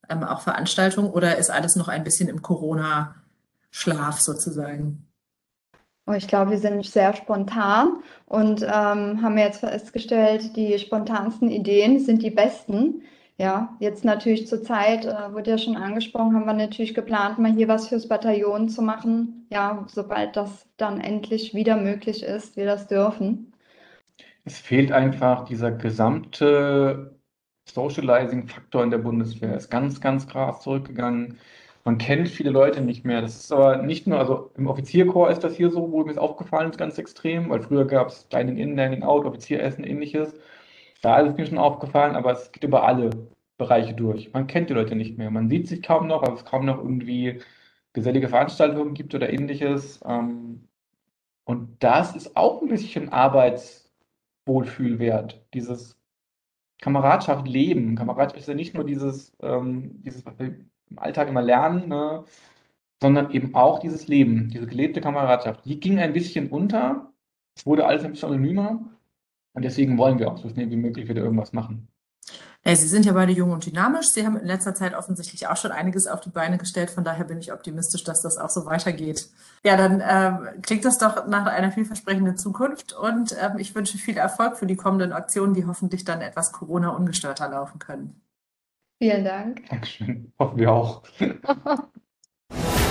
ähm, 0.08 0.24
auch 0.24 0.42
Veranstaltungen 0.42 1.10
oder 1.10 1.38
ist 1.38 1.50
alles 1.50 1.76
noch 1.76 1.88
ein 1.88 2.04
bisschen 2.04 2.28
im 2.28 2.42
Corona-Schlaf 2.42 4.20
sozusagen? 4.20 5.06
Oh, 6.06 6.12
ich 6.12 6.28
glaube, 6.28 6.50
wir 6.50 6.58
sind 6.58 6.84
sehr 6.84 7.14
spontan 7.14 8.02
und 8.26 8.62
ähm, 8.62 9.22
haben 9.22 9.38
jetzt 9.38 9.60
festgestellt, 9.60 10.54
die 10.54 10.78
spontansten 10.78 11.48
Ideen 11.48 12.00
sind 12.00 12.22
die 12.22 12.30
besten. 12.30 13.02
Ja, 13.36 13.76
jetzt 13.80 14.04
natürlich 14.04 14.46
zur 14.46 14.62
Zeit, 14.62 15.04
äh, 15.06 15.32
wurde 15.32 15.50
ja 15.50 15.58
schon 15.58 15.76
angesprochen, 15.76 16.34
haben 16.34 16.46
wir 16.46 16.52
natürlich 16.52 16.94
geplant, 16.94 17.38
mal 17.38 17.52
hier 17.52 17.66
was 17.66 17.88
fürs 17.88 18.08
Bataillon 18.08 18.68
zu 18.68 18.80
machen. 18.80 19.46
Ja, 19.50 19.84
sobald 19.88 20.36
das 20.36 20.68
dann 20.76 21.00
endlich 21.00 21.52
wieder 21.52 21.76
möglich 21.76 22.22
ist, 22.22 22.56
wir 22.56 22.64
das 22.64 22.86
dürfen. 22.86 23.52
Es 24.44 24.58
fehlt 24.58 24.92
einfach 24.92 25.44
dieser 25.46 25.72
gesamte 25.72 27.18
Socializing-Faktor 27.66 28.84
in 28.84 28.90
der 28.90 28.98
Bundeswehr. 28.98 29.56
Ist 29.56 29.70
ganz, 29.70 30.00
ganz 30.00 30.28
krass 30.28 30.60
zurückgegangen. 30.60 31.38
Man 31.84 31.98
kennt 31.98 32.28
viele 32.28 32.50
Leute 32.50 32.80
nicht 32.82 33.04
mehr. 33.04 33.20
Das 33.20 33.36
ist 33.36 33.52
aber 33.52 33.78
nicht 33.82 34.06
nur, 34.06 34.18
also 34.18 34.52
im 34.56 34.66
Offizierkorps 34.68 35.34
ist 35.34 35.44
das 35.44 35.56
hier 35.56 35.70
so, 35.70 35.90
wo 35.92 36.04
mir 36.04 36.12
es 36.12 36.18
aufgefallen 36.18 36.70
ist, 36.70 36.78
ganz 36.78 36.98
extrem, 36.98 37.50
weil 37.50 37.62
früher 37.62 37.86
gab 37.86 38.08
es 38.08 38.28
Dining 38.28 38.56
In, 38.58 38.76
Dining 38.76 39.02
Out, 39.02 39.24
Offizieressen, 39.24 39.84
ähnliches. 39.84 40.34
Da 41.04 41.18
ist 41.20 41.32
es 41.32 41.36
mir 41.36 41.46
schon 41.46 41.58
aufgefallen, 41.58 42.16
aber 42.16 42.32
es 42.32 42.50
geht 42.52 42.64
über 42.64 42.84
alle 42.84 43.10
Bereiche 43.58 43.94
durch. 43.94 44.32
Man 44.32 44.46
kennt 44.46 44.70
die 44.70 44.74
Leute 44.74 44.94
nicht 44.96 45.18
mehr. 45.18 45.30
Man 45.30 45.48
sieht 45.50 45.68
sich 45.68 45.82
kaum 45.82 46.06
noch, 46.06 46.22
weil 46.22 46.34
es 46.34 46.44
kaum 46.44 46.64
noch 46.66 46.78
irgendwie 46.78 47.40
gesellige 47.92 48.28
Veranstaltungen 48.28 48.94
gibt 48.94 49.14
oder 49.14 49.32
ähnliches. 49.32 50.00
Ähm, 50.06 50.68
Und 51.44 51.82
das 51.82 52.14
ist 52.16 52.36
auch 52.36 52.62
ein 52.62 52.68
bisschen 52.68 53.08
Arbeitswohlfühlwert, 53.10 55.44
dieses 55.54 55.96
Kameradschaft 56.80 57.46
leben. 57.48 57.96
Kameradschaft 57.96 58.36
ist 58.38 58.48
ja 58.48 58.54
nicht 58.54 58.74
nur 58.74 58.84
dieses, 58.84 59.32
ähm, 59.42 60.02
dieses 60.02 60.24
was 60.26 60.38
wir 60.38 60.46
im 60.90 60.98
Alltag 60.98 61.28
immer 61.28 61.42
lernen, 61.42 61.88
ne, 61.88 62.24
sondern 63.02 63.30
eben 63.32 63.54
auch 63.54 63.78
dieses 63.80 64.08
Leben, 64.08 64.48
diese 64.50 64.66
gelebte 64.66 65.00
Kameradschaft. 65.00 65.64
Die 65.64 65.80
ging 65.80 65.98
ein 65.98 66.12
bisschen 66.12 66.50
unter. 66.50 67.12
Es 67.56 67.66
wurde 67.66 67.86
alles 67.86 68.04
ein 68.04 68.12
bisschen 68.12 68.28
anonymer. 68.30 68.80
Und 69.54 69.62
deswegen 69.62 69.96
wollen 69.98 70.18
wir 70.18 70.30
auch 70.30 70.38
so 70.38 70.48
schnell 70.48 70.70
wie 70.70 70.76
möglich 70.76 71.08
wieder 71.08 71.22
irgendwas 71.22 71.52
machen. 71.52 71.88
Sie 72.66 72.88
sind 72.88 73.04
ja 73.04 73.12
beide 73.12 73.32
jung 73.32 73.50
und 73.50 73.66
dynamisch. 73.66 74.08
Sie 74.08 74.24
haben 74.24 74.38
in 74.38 74.46
letzter 74.46 74.74
Zeit 74.74 74.94
offensichtlich 74.94 75.46
auch 75.48 75.56
schon 75.56 75.70
einiges 75.70 76.06
auf 76.06 76.20
die 76.22 76.30
Beine 76.30 76.56
gestellt. 76.56 76.90
Von 76.90 77.04
daher 77.04 77.26
bin 77.26 77.38
ich 77.38 77.52
optimistisch, 77.52 78.04
dass 78.04 78.22
das 78.22 78.38
auch 78.38 78.48
so 78.48 78.64
weitergeht. 78.64 79.28
Ja, 79.62 79.76
dann 79.76 80.02
ähm, 80.02 80.62
klingt 80.62 80.86
das 80.86 80.96
doch 80.96 81.26
nach 81.26 81.44
einer 81.44 81.72
vielversprechenden 81.72 82.38
Zukunft 82.38 82.94
und 82.94 83.36
ähm, 83.38 83.58
ich 83.58 83.74
wünsche 83.74 83.98
viel 83.98 84.16
Erfolg 84.16 84.56
für 84.56 84.66
die 84.66 84.76
kommenden 84.76 85.12
Aktionen, 85.12 85.52
die 85.52 85.66
hoffentlich 85.66 86.04
dann 86.04 86.22
etwas 86.22 86.52
Corona-ungestörter 86.52 87.50
laufen 87.50 87.78
können. 87.78 88.22
Vielen 88.98 89.24
Dank. 89.24 89.68
Dankeschön. 89.68 90.32
Hoffen 90.38 90.58
wir 90.58 90.72
auch. 90.72 91.02